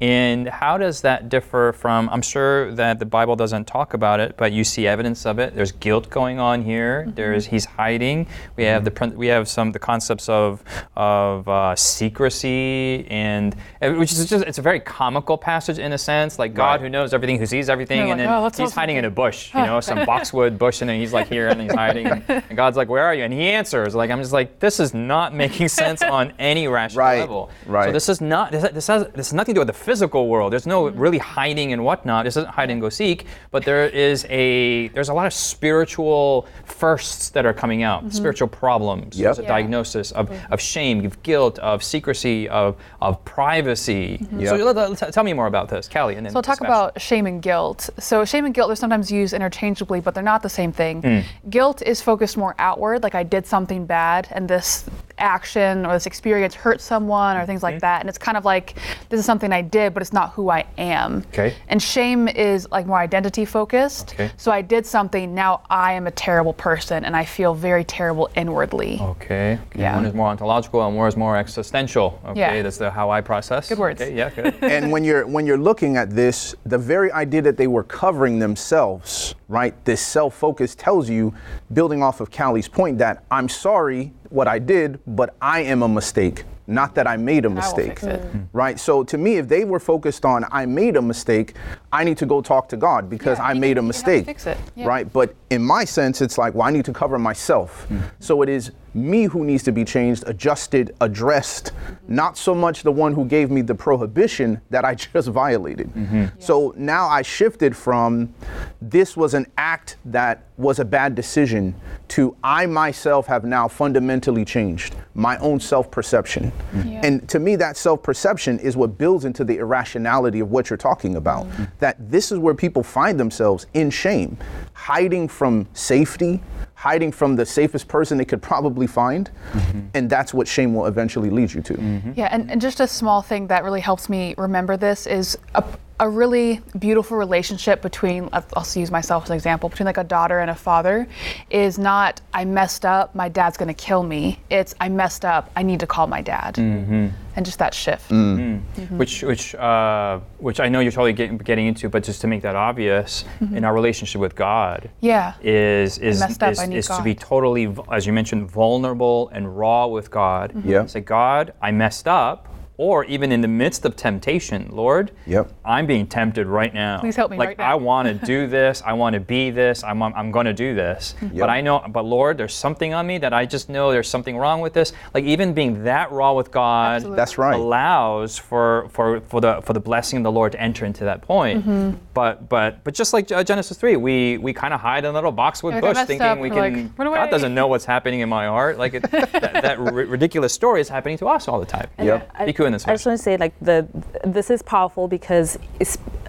And 0.02 0.48
how 0.50 0.78
does 0.78 1.02
that 1.02 1.30
differ 1.30 1.74
from? 1.74 2.10
I'm 2.10 2.22
sure 2.22 2.72
that 2.76 3.00
the 3.00 3.06
Bible 3.06 3.36
doesn't 3.38 3.66
talk 3.66 3.94
about 3.94 4.20
it, 4.20 4.36
but 4.36 4.52
you 4.52 4.64
see 4.66 4.88
evidence 4.88 5.26
of 5.26 5.40
it. 5.40 5.56
There's 5.56 5.72
guilt 5.72 6.10
going 6.10 6.38
on 6.40 6.64
here. 6.64 7.06
There's 7.16 7.46
he's 7.46 7.64
hiding. 7.66 8.28
We 8.58 8.66
have 8.66 8.84
the 8.84 8.92
prin- 8.92 9.16
we 9.16 9.28
have 9.28 9.48
some 9.48 9.72
the 9.72 9.80
concepts 9.80 10.28
of 10.28 10.64
of 10.98 11.48
uh, 11.48 11.76
secrecy 11.76 13.06
and 13.10 13.56
which 13.82 14.12
is 14.12 14.26
just 14.30 14.44
it's 14.46 14.58
a 14.58 14.62
very 14.62 14.80
comical 14.80 15.38
passage 15.38 15.80
in 15.80 15.94
a 15.94 15.98
sense, 15.98 16.38
like 16.40 16.54
God 16.54 16.66
Right. 16.66 16.82
who 16.82 16.90
knows 16.90 17.14
everything, 17.14 17.38
who 17.40 17.46
sees 17.46 17.70
everything, 17.70 18.00
You're 18.00 18.08
and 18.18 18.20
like, 18.22 18.52
then 18.54 18.62
"Oh, 18.62 18.66
he's 18.66 18.74
hiding 18.74 18.98
in 18.98 19.06
a 19.06 19.10
bush, 19.10 19.54
you 19.54 19.62
know, 19.66 19.80
some 19.80 20.04
boxwood 20.06 20.58
bush, 20.60 20.82
and 20.82 20.90
then 20.90 21.00
he's 21.00 21.14
like 21.14 21.28
here 21.28 21.48
and 21.48 21.62
he's 21.62 21.74
hiding, 21.74 22.08
and 22.28 22.56
God's 22.58 22.76
like, 22.76 22.90
"Where 22.90 23.04
are 23.04 23.14
you?" 23.16 23.24
And 23.24 23.32
he 23.34 23.44
answers, 23.50 23.96
like, 23.96 24.10
I'm 24.12 24.20
just 24.20 24.34
like, 24.34 24.60
this 24.60 24.80
is 24.80 24.94
not 24.94 25.34
making 25.34 25.68
sense 25.70 26.02
on 26.02 26.34
any 26.40 26.68
rational 26.68 26.96
Right, 27.06 27.20
level. 27.22 27.50
So 27.66 27.72
right. 27.72 27.94
this 27.94 28.10
is 28.10 28.20
not 28.22 28.52
this, 28.52 28.64
this 28.72 28.88
has 28.88 29.04
this 29.14 29.28
has 29.28 29.34
nothing 29.34 29.54
to 29.56 29.58
do 29.58 29.62
with 29.62 29.68
the 29.68 29.74
physical 29.86 30.28
world. 30.28 30.52
There's 30.52 30.66
no 30.66 30.86
mm-hmm. 30.86 31.00
really 31.00 31.18
hiding 31.20 31.72
and 31.74 31.84
whatnot. 31.84 32.26
This 32.26 32.36
isn't 32.38 32.50
hide 32.50 32.70
and 32.72 32.82
go 32.82 32.90
seek, 32.90 33.26
but 33.52 33.64
there 33.64 33.88
is 33.88 34.26
a 34.30 34.88
there's 34.90 35.10
a 35.10 35.14
lot 35.14 35.28
of 35.28 35.34
spiritual 35.34 36.48
firsts 36.66 37.30
that 37.30 37.46
are 37.46 37.54
coming 37.54 37.84
out, 37.84 38.00
mm-hmm. 38.02 38.10
spiritual 38.10 38.48
problems. 38.48 39.18
Yep. 39.18 39.24
There's 39.24 39.40
a 39.40 39.42
Yeah. 39.44 39.48
diagnosis 39.48 40.12
of, 40.12 40.30
of 40.52 40.60
shame, 40.60 41.06
of 41.06 41.22
guilt, 41.24 41.60
of 41.60 41.84
secrecy, 41.84 42.50
of 42.50 42.76
of 43.02 43.24
privacy. 43.26 44.18
Mm-hmm. 44.22 44.40
Yep. 44.40 44.50
So 44.50 44.56
let- 44.72 45.02
let- 45.02 45.14
tell 45.14 45.24
me 45.24 45.34
more 45.34 45.48
about 45.48 45.70
this, 45.70 45.88
Callie, 45.88 46.16
and 46.16 46.26
then 46.26 46.32
So 46.34 46.40
I'll 46.40 46.44
talk 46.44 46.58
Sebastian. 46.58 46.90
about 46.90 47.02
shame 47.02 47.26
and 47.28 47.42
guilt. 47.42 47.90
So 48.00 48.26
shame 48.26 48.46
and 48.46 48.54
guilt 48.54 48.72
are 48.72 48.76
sometimes 48.76 49.12
used 49.12 49.34
interchangeably, 49.34 50.00
but 50.02 50.14
they're 50.14 50.24
not 50.24 50.42
the 50.42 50.50
same 50.50 50.72
thing. 50.72 51.02
Hmm. 51.02 51.50
Guilt 51.50 51.82
is 51.82 52.02
focused 52.02 52.38
more 52.38 52.56
outward, 52.58 53.04
like 53.04 53.16
I 53.16 53.24
did 53.24 53.46
something 53.46 53.86
bad 53.86 54.28
and 54.32 54.50
this 54.50 54.86
action 55.18 55.86
or 55.86 55.94
this 55.94 56.06
experience 56.06 56.54
hurt 56.54 56.82
someone 56.82 57.38
or 57.38 57.46
things 57.46 57.64
like 57.64 57.80
that. 57.82 58.02
And 58.02 58.10
it's 58.10 58.18
kind 58.18 58.38
of 58.38 58.46
like 58.46 58.76
this 59.10 59.20
is 59.20 59.26
something 59.26 59.52
I 59.52 59.62
did, 59.62 59.94
but 59.94 60.02
it's 60.02 60.14
not 60.14 60.32
who 60.32 60.50
I 60.50 60.66
am. 60.78 61.24
Okay. 61.30 61.56
And 61.68 61.82
shame 61.82 62.28
is 62.28 62.68
like 62.72 62.86
more 62.86 63.00
identity 63.00 63.46
focused. 63.46 64.14
Okay. 64.14 64.32
So 64.38 64.52
I 64.52 64.62
did 64.62 64.86
something, 64.86 65.34
now 65.34 65.62
I 65.70 65.94
am 65.94 66.08
a 66.08 66.12
terrible 66.12 66.54
person 66.54 67.06
and 67.06 67.16
I 67.16 67.26
feel 67.26 67.54
very 67.54 67.84
terrible 67.84 68.30
inwardly. 68.36 69.00
Okay. 69.00 69.60
okay. 69.68 69.80
Yeah. 69.80 69.96
One 69.96 70.06
is 70.06 70.14
more 70.14 70.28
ontological 70.28 70.86
and 70.86 70.96
one 70.96 71.08
is 71.08 71.18
more 71.18 71.38
existential. 71.38 72.20
Okay. 72.26 72.40
Yeah. 72.40 72.62
That's 72.62 72.78
the, 72.78 72.92
how 72.92 73.10
I 73.10 73.22
process. 73.22 73.70
Good 73.70 73.80
words. 73.80 74.02
Okay, 74.02 74.16
yeah, 74.16 74.30
good. 74.30 74.56
and 74.62 74.92
when 74.92 75.04
you're 75.04 75.28
when 75.28 75.46
you're 75.46 75.58
looking 75.58 75.98
at 75.98 76.10
this, 76.10 76.56
the 76.66 76.78
very 76.78 77.12
idea 77.12 77.42
that 77.42 77.58
they 77.58 77.68
were 77.68 77.84
covering 77.84 78.40
themselves, 78.40 79.36
right? 79.50 79.74
This 79.86 80.02
self-focus 80.02 80.76
tells 80.76 81.10
you, 81.10 81.34
building 81.74 82.02
off 82.02 82.22
of 82.22 82.32
Callie's 82.32 82.68
point, 82.68 82.98
that 83.00 83.24
I'm 83.30 83.50
sorry 83.50 84.14
what 84.30 84.48
I 84.48 84.60
did, 84.60 85.00
but 85.08 85.36
I 85.42 85.62
am 85.62 85.82
a 85.84 85.88
mistake. 85.88 86.44
Not 86.68 86.96
that 86.96 87.06
I 87.06 87.16
made 87.16 87.46
a 87.46 87.50
mistake. 87.50 88.00
fix. 88.00 88.04
Mm. 88.06 88.48
Right? 88.52 88.80
So 88.80 89.04
to 89.04 89.18
me, 89.20 89.36
if 89.38 89.48
they 89.48 89.66
were 89.66 89.80
focused 89.80 90.26
on 90.26 90.46
I 90.52 90.66
made 90.66 90.96
a 90.96 91.02
mistake, 91.02 91.54
I 91.92 92.04
need 92.04 92.18
to 92.18 92.26
go 92.26 92.42
talk 92.42 92.68
to 92.70 92.78
God 92.78 93.08
because 93.10 93.38
Yeah, 93.38 93.46
I 93.46 93.54
you 93.54 93.60
made 93.60 93.72
a 93.72 93.76
can- 93.76 93.84
you 93.84 93.88
mistake. 93.90 94.26
fix 94.26 94.48
it. 94.48 94.58
Yeah. 94.76 94.88
Right? 94.88 95.12
But 95.14 95.36
in 95.52 95.62
my 95.64 95.86
sense, 95.86 96.22
it's 96.22 96.38
like, 96.40 96.56
well, 96.56 96.68
I 96.68 96.72
need 96.72 96.86
to 96.86 96.94
cover 96.94 97.20
myself. 97.20 97.86
Mm. 97.90 98.02
So 98.20 98.42
it 98.42 98.50
is 98.50 98.72
me 98.96 99.26
who 99.26 99.44
needs 99.44 99.62
to 99.64 99.72
be 99.72 99.84
changed, 99.84 100.24
adjusted, 100.26 100.96
addressed, 101.02 101.74
not 102.08 102.38
so 102.38 102.56
much 102.56 102.84
the 102.84 102.92
one 102.92 103.14
who 103.14 103.26
gave 103.26 103.52
me 103.52 103.62
the 103.62 103.76
prohibition 103.76 104.62
that 104.70 104.86
I 104.86 104.96
just 105.14 105.28
violated. 105.28 105.90
Mm-hmm. 105.94 106.40
So 106.40 106.74
now 106.78 107.08
I 107.08 107.22
shifted 107.22 107.76
from 107.76 108.34
this 108.82 109.18
was 109.18 109.34
an 109.34 109.48
act 109.58 109.98
that 110.06 110.46
was 110.58 110.80
a 110.80 110.86
bad 110.86 111.16
decision 111.16 111.76
to 112.08 112.36
I 112.44 112.66
myself 112.66 113.28
have 113.28 113.44
now 113.44 113.68
fundamentally 113.68 114.46
changed 114.46 114.96
my 115.14 115.38
own 115.40 115.60
self 115.60 115.92
perception. 115.92 116.52
Yeah. 116.86 117.02
And 117.04 117.28
to 117.30 117.40
me, 117.40 117.56
that 117.58 117.76
self 117.76 118.02
perception 118.02 118.60
is 118.60 118.78
what 118.78 118.98
builds 118.98 119.26
into 119.26 119.44
the 119.44 119.58
irrationality 119.58 120.40
of 120.40 120.52
what 120.52 120.70
you're 120.70 120.78
talking 120.78 121.16
about. 121.16 121.46
Mm-hmm. 121.46 121.64
That 121.80 122.10
this 122.10 122.32
is 122.32 122.40
where 122.40 122.54
people 122.54 122.84
find 122.84 123.20
themselves 123.20 123.66
in 123.74 123.90
shame, 123.90 124.38
hiding 124.74 125.28
from 125.28 125.68
safety, 125.74 126.42
hiding 126.76 127.12
from 127.12 127.36
the 127.36 127.46
safest 127.46 127.88
person 127.88 128.18
they 128.18 128.26
could 128.26 128.42
probably 128.42 128.86
find. 128.86 129.32
Mm-hmm. 129.54 129.80
And 129.94 130.10
that's 130.10 130.34
what 130.34 130.48
shame 130.48 130.74
will 130.76 130.86
eventually 130.86 131.30
lead 131.30 131.54
you 131.54 131.62
to. 131.62 131.74
Mm-hmm. 131.74 132.12
Yeah, 132.16 132.28
and, 132.32 132.52
and 132.52 132.62
just 132.62 132.80
a 132.80 132.88
small 132.88 133.22
thing 133.22 133.48
that 133.48 133.64
really 133.64 133.80
helps 133.80 134.10
me 134.10 134.36
remember 134.38 134.78
this 134.78 135.08
is 135.08 135.38
a, 135.56 135.64
a 136.00 136.10
really 136.10 136.62
beautiful 136.78 137.18
relationship 137.18 137.82
between, 137.82 138.28
I'll 138.34 138.46
I'll 138.56 138.68
use 138.76 138.92
myself 138.92 139.24
as 139.24 139.30
an 139.30 139.36
example, 139.36 139.70
between 139.70 139.86
like 139.86 139.98
a 139.98 140.04
daughter 140.04 140.40
and 140.40 140.52
a 140.52 140.56
father 140.56 141.08
is 141.50 141.78
not, 141.78 142.20
I 142.34 142.44
messed 142.44 142.86
up, 142.86 143.16
my 143.16 143.30
dad's 143.30 143.56
gonna 143.58 143.74
kill 143.74 144.04
me. 144.04 144.40
It's, 144.50 144.76
I 144.82 144.90
messed 144.90 145.24
up, 145.24 145.52
I 145.56 145.64
need 145.64 145.80
to 145.80 145.88
call 145.88 146.08
my 146.08 146.22
dad. 146.22 146.56
Mm-hmm. 146.56 147.08
And 147.38 147.46
just 147.46 147.60
that 147.60 147.74
shift. 147.74 148.10
Mm. 148.12 148.38
Mm-hmm. 148.38 148.82
Mm-hmm. 148.82 148.98
which 148.98 149.22
which 149.24 149.56
uh, 149.56 150.20
which 150.38 150.60
I 150.62 150.70
know 150.70 150.80
you're 150.80 150.92
totally 150.94 151.12
getting, 151.14 151.38
getting 151.38 151.68
into, 151.68 151.90
but 151.90 152.04
just 152.04 152.22
to 152.22 152.28
make 152.28 152.42
that 152.44 152.56
obvious, 152.56 153.26
in 153.54 153.66
our 153.66 153.74
relationship 153.74 154.22
with 154.22 154.36
God, 154.36 154.90
Yeah. 155.02 155.34
is 155.42 155.98
is 155.98 156.20
messed 156.22 156.44
up, 156.44 156.52
is, 156.52 156.60
I 156.60 156.66
need 156.66 156.78
is 156.78 156.88
to 156.88 157.02
be 157.04 157.14
totally, 157.16 157.74
as 157.92 158.06
you 158.06 158.14
mentioned, 158.14 158.50
vulnerable 158.50 159.30
and 159.34 159.58
raw 159.58 159.88
with 159.88 160.12
God. 160.12 160.54
Yeah. 160.66 160.86
Say, 160.86 161.02
God, 161.02 161.54
I 161.62 161.72
messed 161.72 162.08
up. 162.08 162.48
Or 162.78 163.06
even 163.06 163.32
in 163.32 163.42
the 163.42 163.48
midst 163.48 163.86
of 163.86 163.96
temptation, 163.96 164.68
Lord, 164.72 165.12
Yep. 165.28 165.52
I'm 165.64 165.86
being 165.86 166.08
tempted 166.08 166.46
right 166.48 166.74
now. 166.74 167.00
Please 167.00 167.16
help 167.16 167.32
me 167.32 167.38
like, 167.38 167.50
right 167.50 167.58
now. 167.58 167.72
I 167.72 167.76
want 167.76 168.08
to 168.08 168.26
do 168.26 168.48
this. 168.48 168.82
I 168.86 168.94
want 168.94 169.14
to 169.14 169.20
be 169.20 169.50
this. 169.50 169.84
I'm, 169.84 170.02
I'm 170.04 170.32
going 170.32 170.46
to 170.46 170.54
do 170.54 170.76
this. 170.76 171.16
But 171.34 171.50
I 171.50 171.62
know, 171.62 171.84
but 171.90 172.04
Lord, 172.06 172.38
there's 172.38 172.54
something 172.54 172.94
on 172.94 173.08
me 173.08 173.18
that 173.20 173.34
I 173.34 173.46
just 173.46 173.70
know 173.70 173.92
there's 173.92 174.10
something 174.10 174.38
wrong 174.38 174.60
with 174.62 174.74
this. 174.74 174.92
Like 175.14 175.24
even 175.24 175.54
being 175.54 175.84
that 175.86 176.12
raw 176.12 176.34
with 176.34 176.52
God 176.52 176.96
Absolutely. 176.96 177.16
That's 177.16 177.38
right. 177.38 177.56
allows 177.56 178.38
for, 178.38 178.90
for, 178.90 179.22
for 179.22 179.40
the 179.42 179.62
for 179.64 179.74
the 179.74 179.80
blessing 179.80 180.18
of 180.18 180.24
the 180.24 180.32
Lord 180.32 180.52
to 180.52 180.62
enter 180.62 180.86
into 180.86 181.06
that 181.06 181.22
point. 181.22 181.66
Mm-hmm. 181.66 181.98
But 182.14 182.50
but 182.50 182.84
but 182.84 182.94
just 182.94 183.14
like 183.14 183.32
uh, 183.32 183.44
Genesis 183.44 183.78
three, 183.78 183.96
we 183.96 184.38
we 184.38 184.54
kind 184.54 184.74
of 184.74 184.80
hide 184.80 185.06
in 185.06 185.12
a 185.12 185.14
little 185.14 185.32
boxwood 185.32 185.74
Like, 185.76 185.82
bush, 185.82 185.98
thinking 186.06 186.22
up. 186.22 186.40
we 186.40 186.50
We're 186.50 186.72
can. 186.72 186.94
like, 186.98 187.16
God 187.16 187.30
doesn't 187.30 187.54
know 187.54 187.68
what's 187.68 187.86
happening 187.86 188.20
in 188.22 188.30
my 188.30 188.46
heart. 188.48 188.78
Like 188.78 188.94
it, 188.96 189.04
that, 189.12 189.32
that 189.32 189.80
ri- 189.94 190.06
ridiculous 190.06 190.54
story 190.54 190.82
is 190.82 190.90
happening 190.90 191.18
to 191.20 191.28
us 191.28 191.48
all 191.48 191.60
the 191.60 191.66
time. 191.66 191.88
Yep. 192.00 192.32
I, 192.36 192.46
Be 192.66 192.68
in 192.68 192.74
this 192.74 192.88
I 192.88 192.94
just 192.94 193.06
want 193.06 193.18
to 193.18 193.24
say, 193.24 193.38
like, 193.38 193.54
the 193.62 193.88
this 194.24 194.50
is 194.50 194.62
powerful 194.62 195.08
because, 195.08 195.58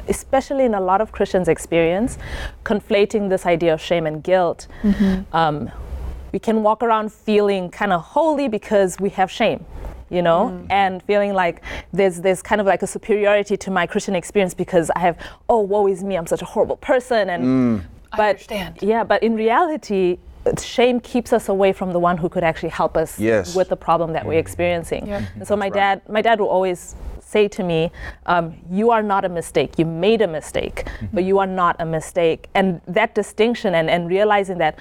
especially 0.08 0.64
in 0.64 0.74
a 0.74 0.80
lot 0.80 1.00
of 1.00 1.12
Christians' 1.12 1.48
experience, 1.48 2.18
conflating 2.64 3.28
this 3.28 3.46
idea 3.46 3.74
of 3.74 3.80
shame 3.80 4.06
and 4.06 4.22
guilt, 4.22 4.66
mm-hmm. 4.82 5.36
um, 5.36 5.70
we 6.32 6.38
can 6.38 6.62
walk 6.62 6.82
around 6.82 7.12
feeling 7.12 7.70
kind 7.70 7.92
of 7.92 8.02
holy 8.02 8.48
because 8.48 9.00
we 9.00 9.10
have 9.10 9.30
shame. 9.30 9.64
You 10.08 10.22
know, 10.22 10.50
mm. 10.54 10.66
and 10.70 11.02
feeling 11.02 11.34
like 11.34 11.62
there's 11.92 12.20
there's 12.20 12.40
kind 12.40 12.60
of 12.60 12.66
like 12.68 12.82
a 12.84 12.86
superiority 12.86 13.56
to 13.56 13.72
my 13.72 13.88
Christian 13.88 14.14
experience 14.14 14.54
because 14.54 14.88
I 14.94 15.00
have 15.00 15.18
oh 15.48 15.62
woe 15.62 15.88
is 15.88 16.04
me 16.04 16.14
I'm 16.14 16.28
such 16.28 16.42
a 16.42 16.44
horrible 16.44 16.76
person 16.76 17.28
and 17.28 17.44
mm. 17.44 17.84
but 18.16 18.36
understand. 18.36 18.78
yeah 18.82 19.02
but 19.02 19.24
in 19.24 19.34
reality 19.34 20.18
shame 20.56 21.00
keeps 21.00 21.32
us 21.32 21.48
away 21.48 21.72
from 21.72 21.92
the 21.92 21.98
one 21.98 22.16
who 22.18 22.28
could 22.28 22.44
actually 22.44 22.68
help 22.70 22.96
us 22.96 23.18
Yes. 23.18 23.54
with 23.54 23.68
the 23.68 23.76
problem 23.76 24.12
that 24.12 24.24
we're 24.26 24.38
experiencing. 24.38 25.06
Yep. 25.06 25.22
And 25.36 25.46
so 25.48 25.56
my 25.56 25.68
dad, 25.68 26.02
my 26.08 26.22
dad 26.22 26.40
will 26.40 26.48
always 26.48 26.94
say 27.20 27.48
to 27.48 27.62
me, 27.64 27.90
um, 28.26 28.54
"You 28.70 28.90
are 28.92 29.02
not 29.02 29.24
a 29.24 29.28
mistake. 29.28 29.78
You 29.78 29.84
made 29.86 30.22
a 30.22 30.28
mistake, 30.28 30.86
but 31.12 31.24
you 31.24 31.38
are 31.38 31.46
not 31.46 31.76
a 31.80 31.84
mistake." 31.84 32.48
And 32.54 32.80
that 32.86 33.14
distinction 33.14 33.74
and, 33.74 33.90
and 33.90 34.08
realizing 34.08 34.58
that. 34.58 34.78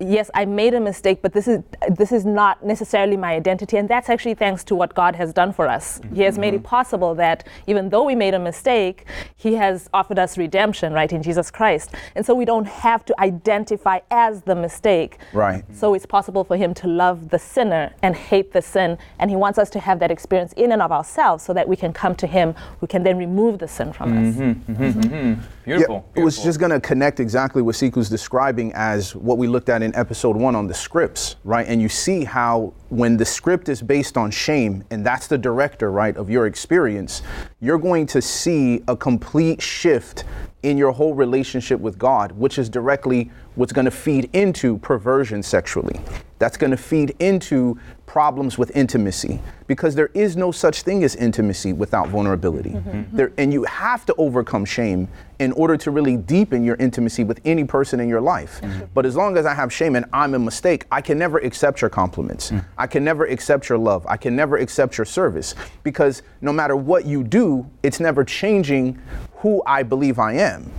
Yes, 0.00 0.30
I 0.34 0.46
made 0.46 0.74
a 0.74 0.80
mistake, 0.80 1.20
but 1.22 1.32
this 1.32 1.46
is 1.46 1.62
this 1.90 2.10
is 2.10 2.24
not 2.24 2.64
necessarily 2.64 3.16
my 3.16 3.34
identity, 3.34 3.76
and 3.76 3.88
that's 3.88 4.08
actually 4.08 4.34
thanks 4.34 4.64
to 4.64 4.74
what 4.74 4.94
God 4.94 5.14
has 5.16 5.32
done 5.32 5.52
for 5.52 5.68
us. 5.68 6.00
He 6.14 6.22
has 6.22 6.38
made 6.38 6.54
it 6.54 6.62
possible 6.62 7.14
that 7.16 7.46
even 7.66 7.90
though 7.90 8.04
we 8.04 8.14
made 8.14 8.34
a 8.34 8.38
mistake, 8.38 9.04
He 9.36 9.54
has 9.54 9.88
offered 9.92 10.18
us 10.18 10.38
redemption, 10.38 10.92
right, 10.92 11.12
in 11.12 11.22
Jesus 11.22 11.50
Christ, 11.50 11.90
and 12.14 12.24
so 12.24 12.34
we 12.34 12.44
don't 12.44 12.66
have 12.66 13.04
to 13.04 13.20
identify 13.20 13.98
as 14.10 14.42
the 14.42 14.54
mistake. 14.54 15.18
Right. 15.32 15.64
So 15.72 15.94
it's 15.94 16.06
possible 16.06 16.44
for 16.44 16.56
him 16.56 16.74
to 16.74 16.86
love 16.86 17.28
the 17.28 17.38
sinner 17.38 17.92
and 18.02 18.14
hate 18.14 18.52
the 18.52 18.62
sin. 18.62 18.98
And 19.18 19.30
he 19.30 19.36
wants 19.36 19.58
us 19.58 19.70
to 19.70 19.80
have 19.80 19.98
that 20.00 20.10
experience 20.10 20.52
in 20.54 20.72
and 20.72 20.82
of 20.82 20.92
ourselves 20.92 21.44
so 21.44 21.52
that 21.54 21.68
we 21.68 21.76
can 21.76 21.92
come 21.92 22.14
to 22.16 22.26
him 22.26 22.54
who 22.80 22.86
can 22.86 23.02
then 23.02 23.18
remove 23.18 23.58
the 23.58 23.68
sin 23.68 23.92
from 23.92 24.16
us. 24.16 24.34
Mm-hmm, 24.34 24.72
mm-hmm, 24.72 25.00
mm-hmm. 25.00 25.40
Beautiful. 25.64 26.06
Yeah, 26.14 26.22
it 26.22 26.24
was 26.24 26.42
just 26.42 26.58
going 26.58 26.72
to 26.72 26.80
connect 26.80 27.20
exactly 27.20 27.62
what 27.62 27.74
Siku's 27.74 28.08
describing 28.08 28.72
as 28.74 29.14
what 29.14 29.38
we 29.38 29.46
looked 29.46 29.68
at 29.68 29.82
in 29.82 29.89
episode 29.94 30.36
one 30.36 30.54
on 30.54 30.66
the 30.66 30.74
scripts, 30.74 31.36
right? 31.44 31.66
And 31.66 31.80
you 31.80 31.88
see 31.88 32.24
how 32.24 32.72
when 32.88 33.16
the 33.16 33.24
script 33.24 33.68
is 33.68 33.82
based 33.82 34.16
on 34.16 34.30
shame, 34.30 34.84
and 34.90 35.04
that's 35.04 35.26
the 35.26 35.38
director, 35.38 35.90
right, 35.90 36.16
of 36.16 36.30
your 36.30 36.46
experience, 36.46 37.22
you're 37.60 37.78
going 37.78 38.06
to 38.06 38.22
see 38.22 38.82
a 38.88 38.96
complete 38.96 39.60
shift 39.60 40.24
in 40.62 40.76
your 40.76 40.92
whole 40.92 41.14
relationship 41.14 41.80
with 41.80 41.98
God, 41.98 42.32
which 42.32 42.58
is 42.58 42.68
directly 42.68 43.30
what's 43.54 43.72
going 43.72 43.84
to 43.84 43.90
feed 43.90 44.28
into 44.32 44.78
perversion 44.78 45.42
sexually. 45.42 46.00
That's 46.40 46.56
going 46.56 46.70
to 46.70 46.76
feed 46.78 47.14
into 47.20 47.78
problems 48.06 48.56
with 48.56 48.74
intimacy 48.74 49.40
because 49.66 49.94
there 49.94 50.10
is 50.14 50.36
no 50.36 50.50
such 50.50 50.82
thing 50.82 51.04
as 51.04 51.14
intimacy 51.14 51.74
without 51.74 52.08
vulnerability. 52.08 52.70
Mm-hmm. 52.70 52.90
Mm-hmm. 52.90 53.16
There, 53.16 53.32
and 53.36 53.52
you 53.52 53.62
have 53.64 54.06
to 54.06 54.14
overcome 54.16 54.64
shame 54.64 55.06
in 55.38 55.52
order 55.52 55.76
to 55.76 55.90
really 55.90 56.16
deepen 56.16 56.64
your 56.64 56.76
intimacy 56.76 57.24
with 57.24 57.40
any 57.44 57.64
person 57.64 58.00
in 58.00 58.08
your 58.08 58.22
life. 58.22 58.62
Mm-hmm. 58.62 58.86
But 58.94 59.04
as 59.04 59.16
long 59.16 59.36
as 59.36 59.44
I 59.44 59.52
have 59.54 59.70
shame 59.70 59.96
and 59.96 60.06
I'm 60.14 60.34
a 60.34 60.38
mistake, 60.38 60.86
I 60.90 61.02
can 61.02 61.18
never 61.18 61.38
accept 61.38 61.82
your 61.82 61.90
compliments. 61.90 62.50
Mm. 62.50 62.64
I 62.78 62.86
can 62.86 63.04
never 63.04 63.26
accept 63.26 63.68
your 63.68 63.78
love. 63.78 64.06
I 64.08 64.16
can 64.16 64.34
never 64.34 64.56
accept 64.56 64.96
your 64.96 65.04
service 65.04 65.54
because 65.82 66.22
no 66.40 66.54
matter 66.54 66.74
what 66.74 67.04
you 67.04 67.22
do, 67.22 67.68
it's 67.82 68.00
never 68.00 68.24
changing 68.24 68.98
who 69.36 69.62
I 69.66 69.82
believe 69.82 70.18
I 70.18 70.32
am. 70.32 70.72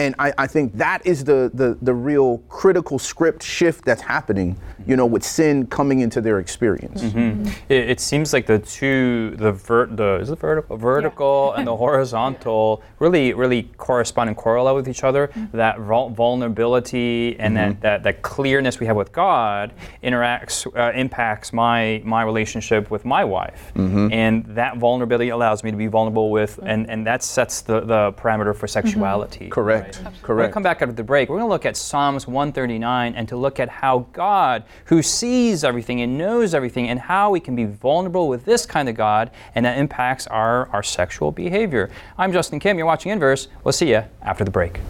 And 0.00 0.14
I, 0.20 0.32
I 0.38 0.46
think 0.46 0.74
that 0.74 1.04
is 1.04 1.24
the, 1.24 1.50
the 1.52 1.76
the 1.82 1.92
real 1.92 2.38
critical 2.48 3.00
script 3.00 3.42
shift 3.42 3.84
that's 3.84 4.02
happening, 4.02 4.56
you 4.86 4.94
know, 4.94 5.06
with 5.06 5.24
sin 5.24 5.66
coming 5.66 6.00
into 6.00 6.20
their 6.20 6.38
experience. 6.38 7.02
Mm-hmm. 7.02 7.48
It, 7.68 7.90
it 7.90 8.00
seems 8.00 8.32
like 8.32 8.46
the 8.46 8.60
two, 8.60 9.34
the 9.38 9.50
ver, 9.50 9.86
the 9.86 10.20
is 10.20 10.30
it 10.30 10.38
vertical, 10.38 10.76
vertical 10.76 11.52
and 11.54 11.66
the 11.66 11.76
horizontal, 11.76 12.80
really, 13.00 13.34
really 13.34 13.64
correspond 13.76 14.28
and 14.28 14.36
correlate 14.36 14.76
with 14.76 14.88
each 14.88 15.02
other. 15.02 15.28
Mm-hmm. 15.28 15.56
That 15.56 15.80
vul- 15.80 16.10
vulnerability 16.10 17.36
and 17.40 17.56
that, 17.56 17.72
mm-hmm. 17.72 17.80
that 17.80 18.02
that 18.04 18.22
clearness 18.22 18.78
we 18.78 18.86
have 18.86 18.96
with 18.96 19.10
God 19.12 19.72
interacts, 20.04 20.64
uh, 20.76 20.92
impacts 20.96 21.52
my 21.52 22.00
my 22.04 22.22
relationship 22.22 22.88
with 22.92 23.04
my 23.04 23.24
wife, 23.24 23.72
and 24.12 24.44
that 24.46 24.76
vulnerability 24.76 25.30
allows 25.30 25.64
me 25.64 25.72
to 25.72 25.76
be 25.76 25.88
vulnerable 25.88 26.30
with, 26.30 26.60
and 26.62 26.88
and 26.88 27.04
that 27.04 27.24
sets 27.24 27.62
the 27.62 27.80
the 27.80 28.12
parameter 28.12 28.54
for 28.54 28.68
sexuality. 28.68 29.48
Correct. 29.48 29.86
right? 29.86 29.87
We're 29.96 30.02
going 30.02 30.14
to 30.14 30.22
Correct. 30.22 30.54
come 30.54 30.62
back 30.62 30.82
after 30.82 30.92
the 30.92 31.02
break. 31.02 31.28
We're 31.28 31.38
going 31.38 31.48
to 31.48 31.52
look 31.52 31.66
at 31.66 31.76
Psalms 31.76 32.26
139 32.26 33.14
and 33.14 33.28
to 33.28 33.36
look 33.36 33.58
at 33.58 33.68
how 33.68 34.06
God, 34.12 34.64
who 34.86 35.02
sees 35.02 35.64
everything 35.64 36.00
and 36.00 36.18
knows 36.18 36.54
everything, 36.54 36.88
and 36.88 37.00
how 37.00 37.30
we 37.30 37.40
can 37.40 37.56
be 37.56 37.64
vulnerable 37.64 38.28
with 38.28 38.44
this 38.44 38.66
kind 38.66 38.88
of 38.88 38.94
God, 38.94 39.30
and 39.54 39.64
that 39.64 39.78
impacts 39.78 40.26
our, 40.26 40.68
our 40.68 40.82
sexual 40.82 41.32
behavior. 41.32 41.90
I'm 42.16 42.32
Justin 42.32 42.60
Kim. 42.60 42.76
You're 42.76 42.86
watching 42.86 43.12
Inverse. 43.12 43.48
We'll 43.64 43.72
see 43.72 43.90
you 43.90 44.02
after 44.22 44.44
the 44.44 44.50
break. 44.50 44.80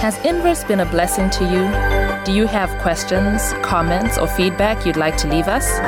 Has 0.00 0.16
Inverse 0.24 0.64
been 0.64 0.80
a 0.80 0.86
blessing 0.86 1.28
to 1.30 1.44
you? 1.44 2.24
Do 2.24 2.32
you 2.32 2.46
have 2.46 2.70
questions, 2.82 3.52
comments, 3.62 4.18
or 4.18 4.26
feedback 4.26 4.86
you'd 4.86 4.96
like 4.96 5.16
to 5.18 5.28
leave 5.28 5.48
us? 5.48 5.78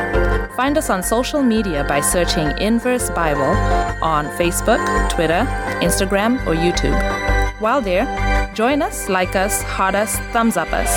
Find 0.57 0.77
us 0.77 0.91
on 0.91 1.03
social 1.03 1.43
media 1.43 1.85
by 1.89 2.01
searching 2.01 2.49
Inverse 2.59 3.11
Bible 3.11 3.57
on 4.03 4.27
Facebook, 4.37 4.81
Twitter, 5.11 5.47
Instagram, 5.81 6.45
or 6.47 6.55
YouTube. 6.55 7.22
While 7.63 7.81
there, 7.81 8.51
join 8.55 8.83
us, 8.83 9.09
like 9.09 9.37
us, 9.37 9.63
heart 9.63 9.95
us, 9.95 10.17
thumbs 10.33 10.57
up 10.57 10.73
us. 10.73 10.91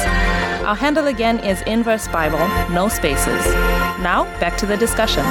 Our 0.65 0.74
handle 0.74 1.05
again 1.05 1.38
is 1.38 1.62
Inverse 1.67 2.07
Bible, 2.07 2.39
no 2.74 2.88
spaces. 2.88 3.45
Now, 4.01 4.24
back 4.39 4.57
to 4.57 4.65
the 4.65 4.75
discussion. 4.75 5.24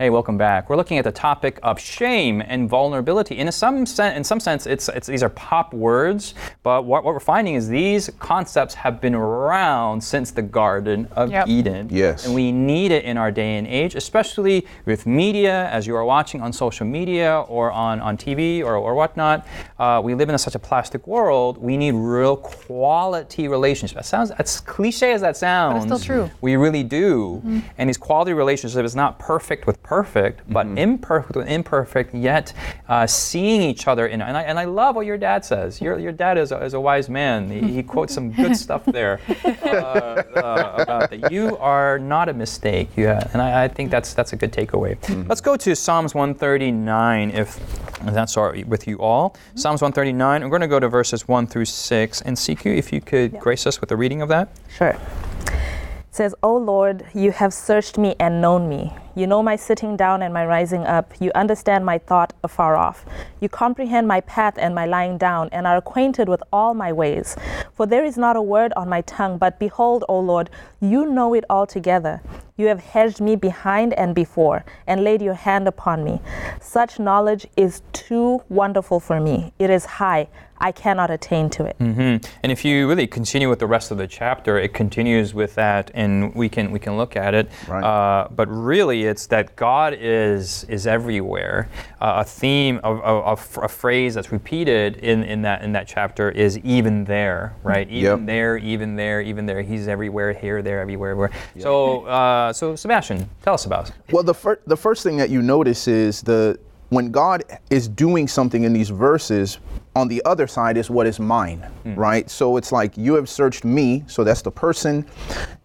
Hey, 0.00 0.10
welcome 0.10 0.38
back. 0.38 0.70
We're 0.70 0.76
looking 0.76 0.98
at 0.98 1.02
the 1.02 1.10
topic 1.10 1.58
of 1.64 1.80
shame 1.80 2.40
and 2.40 2.70
vulnerability. 2.70 3.36
In 3.36 3.50
some 3.50 3.84
sen- 3.84 4.16
in 4.16 4.22
some 4.22 4.38
sense, 4.38 4.64
it's, 4.64 4.88
it's 4.90 5.08
these 5.08 5.24
are 5.24 5.28
pop 5.30 5.74
words, 5.74 6.34
but 6.62 6.84
what, 6.84 7.02
what 7.02 7.14
we're 7.14 7.18
finding 7.18 7.56
is 7.56 7.66
these 7.68 8.08
concepts 8.20 8.74
have 8.74 9.00
been 9.00 9.16
around 9.16 10.00
since 10.00 10.30
the 10.30 10.40
Garden 10.40 11.08
of 11.16 11.32
Yep. 11.32 11.48
Eden. 11.48 11.88
Yes. 11.90 12.26
And 12.26 12.32
we 12.32 12.52
need 12.52 12.92
it 12.92 13.04
in 13.06 13.16
our 13.16 13.32
day 13.32 13.56
and 13.56 13.66
age, 13.66 13.96
especially 13.96 14.68
with 14.86 15.04
media, 15.04 15.68
as 15.70 15.84
you 15.84 15.96
are 15.96 16.04
watching 16.04 16.42
on 16.42 16.52
social 16.52 16.86
media 16.86 17.40
or 17.48 17.72
on, 17.72 17.98
on 17.98 18.16
TV 18.16 18.62
or, 18.62 18.76
or 18.76 18.94
whatnot. 18.94 19.44
Uh, 19.80 20.00
we 20.04 20.14
live 20.14 20.28
in 20.28 20.36
a, 20.36 20.38
such 20.38 20.54
a 20.54 20.60
plastic 20.60 21.08
world. 21.08 21.58
We 21.58 21.76
need 21.76 21.96
real 21.96 22.36
quality 22.36 23.48
relationships. 23.48 23.94
That 23.96 24.06
sounds 24.06 24.30
as 24.30 24.60
cliche 24.60 25.10
as 25.12 25.22
that 25.22 25.36
sounds. 25.36 25.84
it's 25.86 25.92
still 26.04 26.16
true. 26.26 26.30
We 26.40 26.54
really 26.54 26.84
do. 26.84 27.42
And 27.78 27.88
these 27.88 27.98
quality 27.98 28.32
relationships 28.32 28.86
is 28.86 28.94
not 28.94 29.18
perfect 29.18 29.66
with 29.66 29.82
perfect, 29.88 30.42
but 30.52 30.66
imperfect 30.66 31.34
with 31.34 31.48
imperfect, 31.48 32.14
yet 32.14 32.52
uh, 32.90 33.06
seeing 33.06 33.62
each 33.62 33.88
other. 33.88 34.06
In, 34.06 34.20
and, 34.20 34.36
I, 34.36 34.42
and 34.42 34.58
I 34.58 34.66
love 34.66 34.96
what 34.96 35.06
your 35.06 35.16
dad 35.16 35.46
says. 35.46 35.80
Your, 35.80 35.98
your 35.98 36.12
dad 36.12 36.36
is 36.36 36.52
a, 36.52 36.62
is 36.62 36.74
a 36.74 36.80
wise 36.80 37.08
man. 37.08 37.50
He, 37.50 37.72
he 37.72 37.82
quotes 37.82 38.12
some 38.12 38.30
good 38.30 38.54
stuff 38.64 38.84
there 38.84 39.18
uh, 39.44 39.68
uh, 39.68 40.74
about 40.78 41.08
that. 41.08 41.32
You 41.32 41.56
are 41.56 41.98
not 41.98 42.28
a 42.28 42.34
mistake. 42.34 42.90
Yeah, 42.96 43.26
and 43.32 43.40
I, 43.40 43.64
I 43.64 43.68
think 43.68 43.90
that's, 43.90 44.12
that's 44.12 44.34
a 44.34 44.36
good 44.36 44.52
takeaway. 44.52 44.98
Let's 45.26 45.40
go 45.40 45.56
to 45.56 45.74
Psalms 45.74 46.14
139, 46.14 47.30
if 47.30 47.58
if 48.06 48.14
that's 48.14 48.36
all 48.36 48.50
right 48.50 48.68
with 48.68 48.86
you 48.86 48.98
all. 48.98 49.34
Psalms 49.54 49.80
139, 49.82 50.42
we're 50.42 50.48
going 50.50 50.60
to 50.60 50.68
go 50.68 50.78
to 50.78 50.88
verses 50.88 51.26
1 51.26 51.46
through 51.46 51.64
6. 51.64 52.20
And 52.20 52.36
Siku, 52.36 52.76
if 52.76 52.92
you 52.92 53.00
could 53.00 53.40
grace 53.40 53.66
us 53.66 53.80
with 53.80 53.90
a 53.90 53.96
reading 53.96 54.22
of 54.22 54.28
that. 54.28 54.50
Sure. 54.68 54.90
It 54.90 56.14
says, 56.14 56.34
O 56.42 56.56
Lord, 56.56 57.06
you 57.14 57.32
have 57.32 57.52
searched 57.52 57.98
me 57.98 58.14
and 58.20 58.40
known 58.40 58.68
me. 58.68 58.94
You 59.18 59.26
know 59.26 59.42
my 59.42 59.56
sitting 59.56 59.96
down 59.96 60.22
and 60.22 60.32
my 60.32 60.46
rising 60.46 60.86
up. 60.86 61.12
You 61.18 61.32
understand 61.34 61.84
my 61.84 61.98
thought 61.98 62.34
afar 62.44 62.76
off. 62.76 63.04
You 63.40 63.48
comprehend 63.48 64.06
my 64.06 64.20
path 64.20 64.54
and 64.56 64.76
my 64.76 64.86
lying 64.86 65.18
down, 65.18 65.48
and 65.50 65.66
are 65.66 65.76
acquainted 65.76 66.28
with 66.28 66.40
all 66.52 66.72
my 66.72 66.92
ways. 66.92 67.36
For 67.74 67.84
there 67.84 68.04
is 68.04 68.16
not 68.16 68.36
a 68.36 68.42
word 68.42 68.72
on 68.76 68.88
my 68.88 69.00
tongue, 69.00 69.36
but 69.36 69.58
behold, 69.58 70.04
O 70.08 70.20
Lord, 70.20 70.50
you 70.80 71.04
know 71.04 71.34
it 71.34 71.44
altogether. 71.50 72.22
You 72.56 72.68
have 72.68 72.78
hedged 72.78 73.20
me 73.20 73.34
behind 73.34 73.92
and 73.94 74.14
before, 74.14 74.64
and 74.86 75.02
laid 75.02 75.20
your 75.20 75.34
hand 75.34 75.66
upon 75.66 76.04
me. 76.04 76.20
Such 76.60 77.00
knowledge 77.00 77.48
is 77.56 77.82
too 77.92 78.42
wonderful 78.48 79.00
for 79.00 79.18
me. 79.18 79.52
It 79.58 79.70
is 79.70 79.84
high. 79.84 80.28
I 80.60 80.72
cannot 80.72 81.10
attain 81.10 81.50
to 81.50 81.64
it. 81.66 81.78
Mm-hmm. 81.78 82.26
And 82.42 82.52
if 82.52 82.64
you 82.64 82.88
really 82.88 83.06
continue 83.06 83.48
with 83.48 83.60
the 83.60 83.66
rest 83.66 83.92
of 83.92 83.98
the 83.98 84.08
chapter, 84.08 84.58
it 84.58 84.74
continues 84.74 85.32
with 85.32 85.54
that, 85.54 85.92
and 85.94 86.34
we 86.34 86.48
can 86.48 86.72
we 86.72 86.80
can 86.80 86.96
look 86.96 87.16
at 87.16 87.32
it. 87.32 87.48
Right. 87.68 87.84
Uh, 87.84 88.26
but 88.28 88.48
really, 88.48 89.04
it's 89.08 89.26
that 89.26 89.56
God 89.56 89.96
is 89.98 90.64
is 90.68 90.86
everywhere. 90.86 91.68
Uh, 92.00 92.18
a 92.18 92.24
theme, 92.24 92.76
of, 92.84 93.00
of, 93.00 93.24
of 93.24 93.58
a 93.64 93.68
phrase 93.68 94.14
that's 94.14 94.30
repeated 94.30 94.96
in, 94.98 95.24
in 95.24 95.42
that 95.42 95.62
in 95.62 95.72
that 95.72 95.88
chapter 95.88 96.30
is 96.30 96.58
even 96.58 97.04
there, 97.04 97.54
right? 97.64 97.88
Even 97.90 98.20
Yep. 98.20 98.26
there, 98.26 98.56
even 98.58 98.94
there, 98.96 99.20
even 99.20 99.46
there. 99.46 99.62
He's 99.62 99.88
everywhere, 99.88 100.32
here, 100.32 100.62
there, 100.62 100.80
everywhere, 100.80 101.10
everywhere. 101.10 101.32
So, 101.58 102.04
uh, 102.06 102.52
so 102.52 102.76
Sebastian, 102.76 103.28
tell 103.42 103.54
us 103.54 103.64
about 103.64 103.88
it. 103.88 103.94
Well, 104.12 104.22
the, 104.22 104.34
fir- 104.34 104.60
the 104.66 104.76
first 104.76 105.02
thing 105.02 105.16
that 105.16 105.30
you 105.30 105.42
notice 105.42 105.88
is 105.88 106.22
the 106.22 106.58
when 106.90 107.10
God 107.10 107.44
is 107.70 107.88
doing 107.88 108.26
something 108.28 108.62
in 108.64 108.72
these 108.72 108.88
verses, 108.90 109.58
on 109.98 110.06
the 110.06 110.22
other 110.24 110.46
side 110.46 110.76
is 110.76 110.88
what 110.90 111.08
is 111.08 111.18
mine, 111.18 111.58
hmm. 111.82 111.94
right? 111.96 112.30
So 112.30 112.56
it's 112.56 112.70
like 112.70 112.96
you 112.96 113.14
have 113.14 113.28
searched 113.28 113.64
me, 113.64 114.04
so 114.06 114.22
that's 114.22 114.42
the 114.42 114.50
person, 114.50 115.04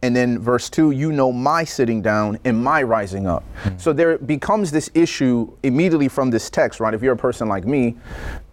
and 0.02 0.16
then 0.16 0.40
verse 0.40 0.72
two, 0.72 0.90
you 0.90 1.12
know 1.12 1.32
my 1.32 1.63
sitting 1.63 2.02
down 2.02 2.40
and 2.44 2.62
my 2.62 2.82
rising 2.82 3.28
up. 3.28 3.44
Hmm. 3.63 3.78
So 3.78 3.94
there 3.94 4.18
becomes 4.18 4.72
this 4.72 4.90
issue 4.96 5.56
immediately 5.62 6.08
from 6.08 6.32
this 6.32 6.50
text, 6.50 6.80
right? 6.80 6.96
If 6.96 7.04
you're 7.04 7.13
a 7.13 7.18
person 7.18 7.48
like 7.48 7.66
me, 7.66 7.96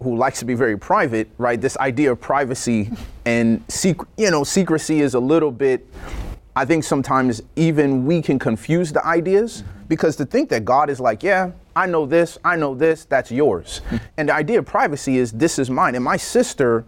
who 0.03 0.15
likes 0.15 0.37
to 0.39 0.45
be 0.45 0.53
very 0.53 0.77
private, 0.77 1.27
right? 1.39 1.59
This 1.59 1.75
idea 1.77 2.11
of 2.11 2.21
privacy 2.21 2.91
and 3.25 3.63
sec- 3.67 4.07
you 4.17 4.29
know 4.29 4.43
secrecy 4.43 5.01
is 5.01 5.15
a 5.15 5.19
little 5.19 5.51
bit. 5.51 5.87
I 6.55 6.65
think 6.65 6.83
sometimes 6.83 7.41
even 7.55 8.05
we 8.05 8.21
can 8.21 8.37
confuse 8.37 8.91
the 8.91 9.05
ideas 9.05 9.63
because 9.87 10.15
to 10.17 10.25
think 10.25 10.49
that 10.49 10.65
God 10.65 10.89
is 10.89 10.99
like, 10.99 11.23
yeah, 11.23 11.51
I 11.75 11.85
know 11.85 12.05
this, 12.05 12.37
I 12.43 12.57
know 12.57 12.75
this, 12.75 13.05
that's 13.05 13.31
yours. 13.31 13.81
Hmm. 13.89 13.97
and 14.17 14.29
the 14.29 14.33
idea 14.33 14.59
of 14.59 14.65
privacy 14.65 15.17
is 15.17 15.31
this 15.31 15.57
is 15.57 15.69
mine. 15.69 15.95
And 15.95 16.03
my 16.03 16.17
sister, 16.17 16.83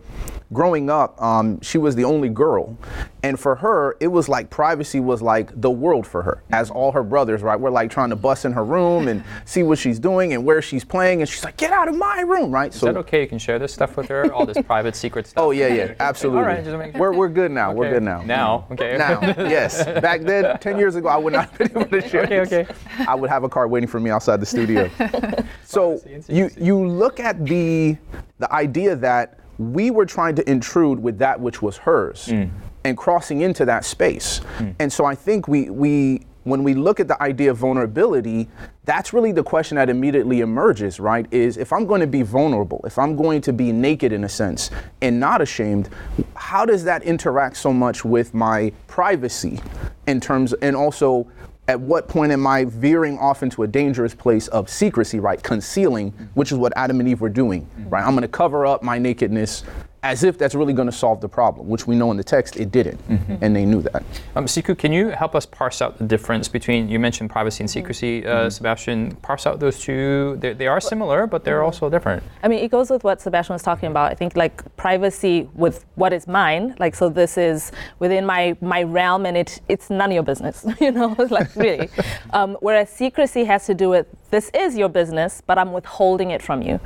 growing 0.54 0.90
up, 0.90 1.22
um, 1.22 1.60
she 1.62 1.78
was 1.78 1.96
the 1.96 2.04
only 2.04 2.30
girl. 2.30 2.78
And 3.24 3.40
for 3.40 3.56
her, 3.56 3.96
it 4.02 4.08
was 4.08 4.28
like 4.28 4.50
privacy 4.50 5.00
was 5.00 5.22
like 5.22 5.50
the 5.60 5.72
world 5.72 6.06
for 6.06 6.22
her, 6.24 6.44
as 6.52 6.70
all 6.70 6.92
her 6.92 7.04
brothers, 7.04 7.42
right? 7.42 7.58
We're 7.60 7.70
like 7.70 7.90
trying 7.90 8.10
to 8.10 8.16
bust 8.18 8.44
in 8.46 8.52
her 8.52 8.66
room 8.66 9.08
and 9.08 9.24
see 9.46 9.64
what 9.64 9.80
she's 9.80 9.98
doing 9.98 10.34
and 10.34 10.44
where 10.44 10.62
she's 10.62 10.84
playing. 10.84 11.22
And 11.22 11.30
she's 11.30 11.44
like, 11.44 11.56
get 11.58 11.72
out 11.72 11.88
of 11.88 11.96
my 11.96 12.22
room, 12.22 12.52
right? 12.52 12.74
Is 12.74 12.82
that 12.82 12.98
okay? 12.98 13.22
You 13.22 13.28
can 13.28 13.40
share 13.40 13.60
this 13.60 13.74
stuff 13.74 13.96
with 13.96 14.08
her, 14.10 14.32
all 14.34 14.46
this 14.46 14.62
private 14.66 14.96
secret 14.96 15.28
stuff. 15.28 15.42
Oh, 15.42 15.52
yeah, 15.52 15.68
yeah, 15.68 15.94
absolutely. 16.00 16.42
All 16.42 16.48
right, 16.48 16.64
just 16.64 16.78
make 16.78 16.96
we're, 16.96 17.14
we're 17.14 17.30
good 17.30 17.52
now. 17.52 17.72
We're 17.72 17.90
good 17.90 18.04
now. 18.04 18.22
Now, 18.24 18.68
okay. 18.72 18.98
Now, 18.98 19.22
yes. 19.22 19.86
Back 20.02 20.22
then, 20.22 20.58
10 20.62 20.78
years 20.78 20.96
ago, 20.96 21.08
I 21.08 21.18
would 21.18 21.34
not 21.34 21.50
have 21.50 21.58
been 21.58 21.72
able 21.72 21.86
to 21.86 22.08
share 22.10 22.24
Okay, 22.24 22.44
this. 22.44 22.54
okay. 22.54 22.76
I 23.08 23.16
would 23.16 23.30
have 23.30 23.44
a 23.44 23.50
car 23.50 23.68
waiting 23.68 23.88
for 23.90 24.00
me 24.00 24.10
outside 24.10 24.40
the 24.42 24.46
studio. 24.46 24.90
so 25.64 26.02
you 26.28 26.50
you 26.58 26.88
look 26.88 27.20
at 27.20 27.46
the 27.46 27.98
the 28.40 28.52
idea 28.54 28.96
that 28.96 29.40
we 29.58 29.92
were 29.92 30.06
trying 30.06 30.36
to 30.36 30.50
intrude 30.50 31.00
with 31.00 31.18
that 31.20 31.40
which 31.40 31.62
was 31.62 31.78
hers 31.78 32.28
mm. 32.28 32.50
and 32.84 32.98
crossing 32.98 33.42
into 33.42 33.66
that 33.66 33.86
space. 33.86 34.42
Mm. 34.58 34.76
And 34.80 34.94
so 34.94 35.06
I 35.06 35.16
think 35.16 35.48
we 35.48 35.70
we 35.70 36.26
when 36.44 36.64
we 36.64 36.74
look 36.74 37.00
at 37.00 37.08
the 37.08 37.22
idea 37.24 37.52
of 37.52 37.58
vulnerability, 37.58 38.50
that's 38.86 39.14
really 39.14 39.32
the 39.32 39.44
question 39.44 39.76
that 39.76 39.90
immediately 39.90 40.42
emerges, 40.42 41.00
right? 41.00 41.26
Is 41.32 41.58
if 41.58 41.72
I'm 41.72 41.86
going 41.86 42.02
to 42.02 42.08
be 42.08 42.22
vulnerable, 42.22 42.82
if 42.86 43.00
I'm 43.00 43.16
going 43.16 43.42
to 43.42 43.54
be 43.54 43.72
naked 43.72 44.12
in 44.12 44.26
a 44.26 44.30
sense 44.30 44.70
and 45.02 45.20
not 45.20 45.42
ashamed, 45.42 45.90
how 46.36 46.66
does 46.66 46.84
that 46.84 47.04
interact 47.04 47.58
so 47.58 47.72
much 47.72 48.04
with 48.04 48.34
my 48.34 48.74
privacy 48.88 49.62
in 50.08 50.20
terms 50.20 50.54
and 50.54 50.76
also 50.76 51.28
at 51.67 51.79
what 51.79 52.08
point 52.08 52.32
am 52.32 52.46
I 52.46 52.65
veering 52.65 53.17
off 53.20 53.41
into 53.41 53.63
a 53.63 53.67
dangerous 53.67 54.13
place 54.13 54.48
of 54.50 54.70
secrecy, 54.70 55.20
right? 55.20 55.41
Concealing, 55.41 56.12
which 56.34 56.51
is 56.51 56.58
what 56.58 56.74
Adam 56.75 57.00
and 57.00 57.08
Eve 57.08 57.22
were 57.22 57.29
doing, 57.29 57.70
right? 57.89 58.05
I'm 58.05 58.13
to 58.24 58.27
cover 58.27 58.65
up 58.65 58.84
my 58.84 58.98
nakedness 58.98 59.63
as 60.04 60.24
if 60.24 60.38
that's 60.38 60.54
really 60.54 60.74
going 60.74 60.90
to 60.90 60.92
solve 60.92 61.22
the 61.22 61.30
problem, 61.30 61.68
which 61.68 61.88
we 61.88 61.96
know 61.96 62.12
in 62.12 62.18
the 62.18 62.24
text 62.24 62.58
it 62.58 62.72
didn't, 62.72 63.00
and 63.42 63.56
they 63.56 63.66
knew 63.66 63.82
that. 63.82 64.04
Um, 64.36 64.46
Siku, 64.46 64.78
can 64.78 64.92
you 64.92 65.10
help 65.10 65.34
us 65.34 65.46
parse 65.46 65.82
out 65.82 65.98
the 65.98 66.04
difference 66.04 66.50
between, 66.50 66.90
you 66.90 67.00
mentioned 67.00 67.30
privacy 67.30 67.64
and 67.64 67.70
secrecy, 67.70 68.26
uh, 68.26 68.50
Sebastian, 68.50 69.16
parse 69.18 69.48
out 69.48 69.60
those 69.62 69.80
two. 69.80 70.36
They, 70.40 70.54
they 70.54 70.68
are 70.68 70.82
similar, 70.82 71.26
but 71.26 71.46
they're 71.46 71.64
also 71.64 71.90
different. 71.90 72.22
I 72.44 72.50
mean, 72.50 72.60
it 72.60 72.70
goes 72.70 72.90
with 72.90 73.04
what 73.04 73.22
Sebastian 73.22 73.54
was 73.54 73.64
talking 73.64 73.90
about. 73.90 74.12
I 74.12 74.16
think 74.16 74.36
like 74.36 74.76
privacy 74.76 75.50
with 75.56 75.86
what 75.96 76.12
is 76.12 76.28
mine. 76.28 76.76
Like, 76.80 76.96
so 76.96 77.08
this 77.08 77.38
is 77.38 77.72
within 78.00 78.26
my 78.26 78.58
my 78.60 78.84
realm, 78.84 79.26
and 79.26 79.38
it 79.38 79.62
it's 79.70 79.90
none 79.90 80.10
of 80.10 80.14
your 80.14 80.24
business. 80.24 80.66
You 80.84 80.92
know, 80.92 81.16
like 81.30 81.56
really. 81.56 81.90
um, 82.34 82.58
whereas 82.60 82.90
secrecy 82.90 83.46
has 83.46 83.66
to 83.68 83.74
do 83.74 83.88
with 83.90 84.08
this 84.32 84.50
is 84.54 84.76
your 84.76 84.90
business, 84.90 85.42
but 85.46 85.58
I'm 85.58 85.72
withholding 85.72 86.32
it 86.32 86.42
from 86.42 86.62
you, 86.62 86.80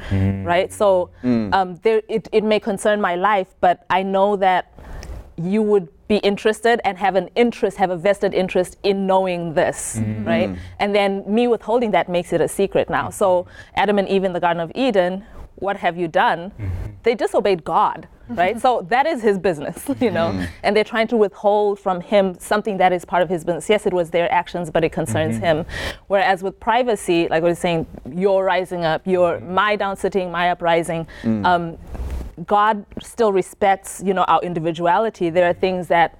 right? 0.46 0.72
So 0.72 1.10
um, 1.24 1.80
there, 1.82 2.02
it 2.08 2.28
it 2.32 2.44
may 2.44 2.60
concern 2.60 3.02
my 3.02 3.07
life, 3.16 3.56
but 3.60 3.86
I 3.90 4.04
know 4.04 4.36
that 4.38 4.72
you 5.38 5.62
would 5.62 5.88
be 6.08 6.18
interested 6.18 6.80
and 6.84 6.98
have 6.98 7.16
an 7.16 7.30
interest, 7.36 7.78
have 7.78 7.90
a 7.90 7.98
vested 7.98 8.34
interest 8.34 8.78
in 8.84 9.06
knowing 9.06 9.54
this, 9.54 9.98
mm-hmm. 9.98 10.26
right? 10.26 10.50
Mm. 10.50 10.58
And 10.80 10.96
then 10.96 11.24
me 11.28 11.48
withholding 11.48 11.92
that 11.92 12.10
makes 12.10 12.34
it 12.34 12.42
a 12.42 12.48
secret 12.48 12.90
now. 12.90 13.10
So 13.10 13.46
Adam 13.76 14.00
and 14.00 14.08
Eve 14.08 14.24
in 14.24 14.34
the 14.34 14.40
Garden 14.40 14.62
of 14.62 14.72
Eden, 14.74 15.26
what 15.56 15.78
have 15.78 15.98
you 15.98 16.08
done? 16.08 16.52
Mm-hmm. 16.52 16.92
They 17.04 17.14
disobeyed 17.14 17.64
God, 17.64 18.08
right? 18.30 18.60
so 18.66 18.86
that 18.90 19.06
is 19.06 19.22
his 19.22 19.38
business, 19.38 19.84
you 20.00 20.12
know? 20.12 20.30
Mm-hmm. 20.30 20.46
And 20.64 20.76
they're 20.76 20.84
trying 20.84 21.08
to 21.10 21.18
withhold 21.18 21.80
from 21.80 22.00
him 22.00 22.38
something 22.40 22.78
that 22.78 22.94
is 22.94 23.04
part 23.06 23.22
of 23.22 23.30
his 23.30 23.44
business. 23.44 23.70
Yes, 23.70 23.86
it 23.86 23.94
was 23.94 24.10
their 24.12 24.32
actions, 24.32 24.72
but 24.72 24.84
it 24.84 24.92
concerns 24.92 25.38
him. 25.38 25.66
Whereas 26.08 26.42
with 26.42 26.60
privacy, 26.60 27.28
like 27.28 27.44
I 27.44 27.48
was 27.48 27.60
saying, 27.60 27.86
you're 28.10 28.44
rising 28.44 28.86
up, 28.86 29.06
you're 29.06 29.40
my 29.42 29.76
down 29.76 29.98
sitting, 29.98 30.32
my 30.32 30.52
uprising. 30.52 31.08
Mm. 31.24 31.46
Um, 31.46 31.78
God 32.46 32.86
still 33.02 33.34
respects, 33.34 34.02
you 34.06 34.14
know, 34.14 34.24
our 34.24 34.42
individuality. 34.44 35.30
There 35.30 35.50
are 35.50 35.54
things 35.54 35.88
that 35.88 36.20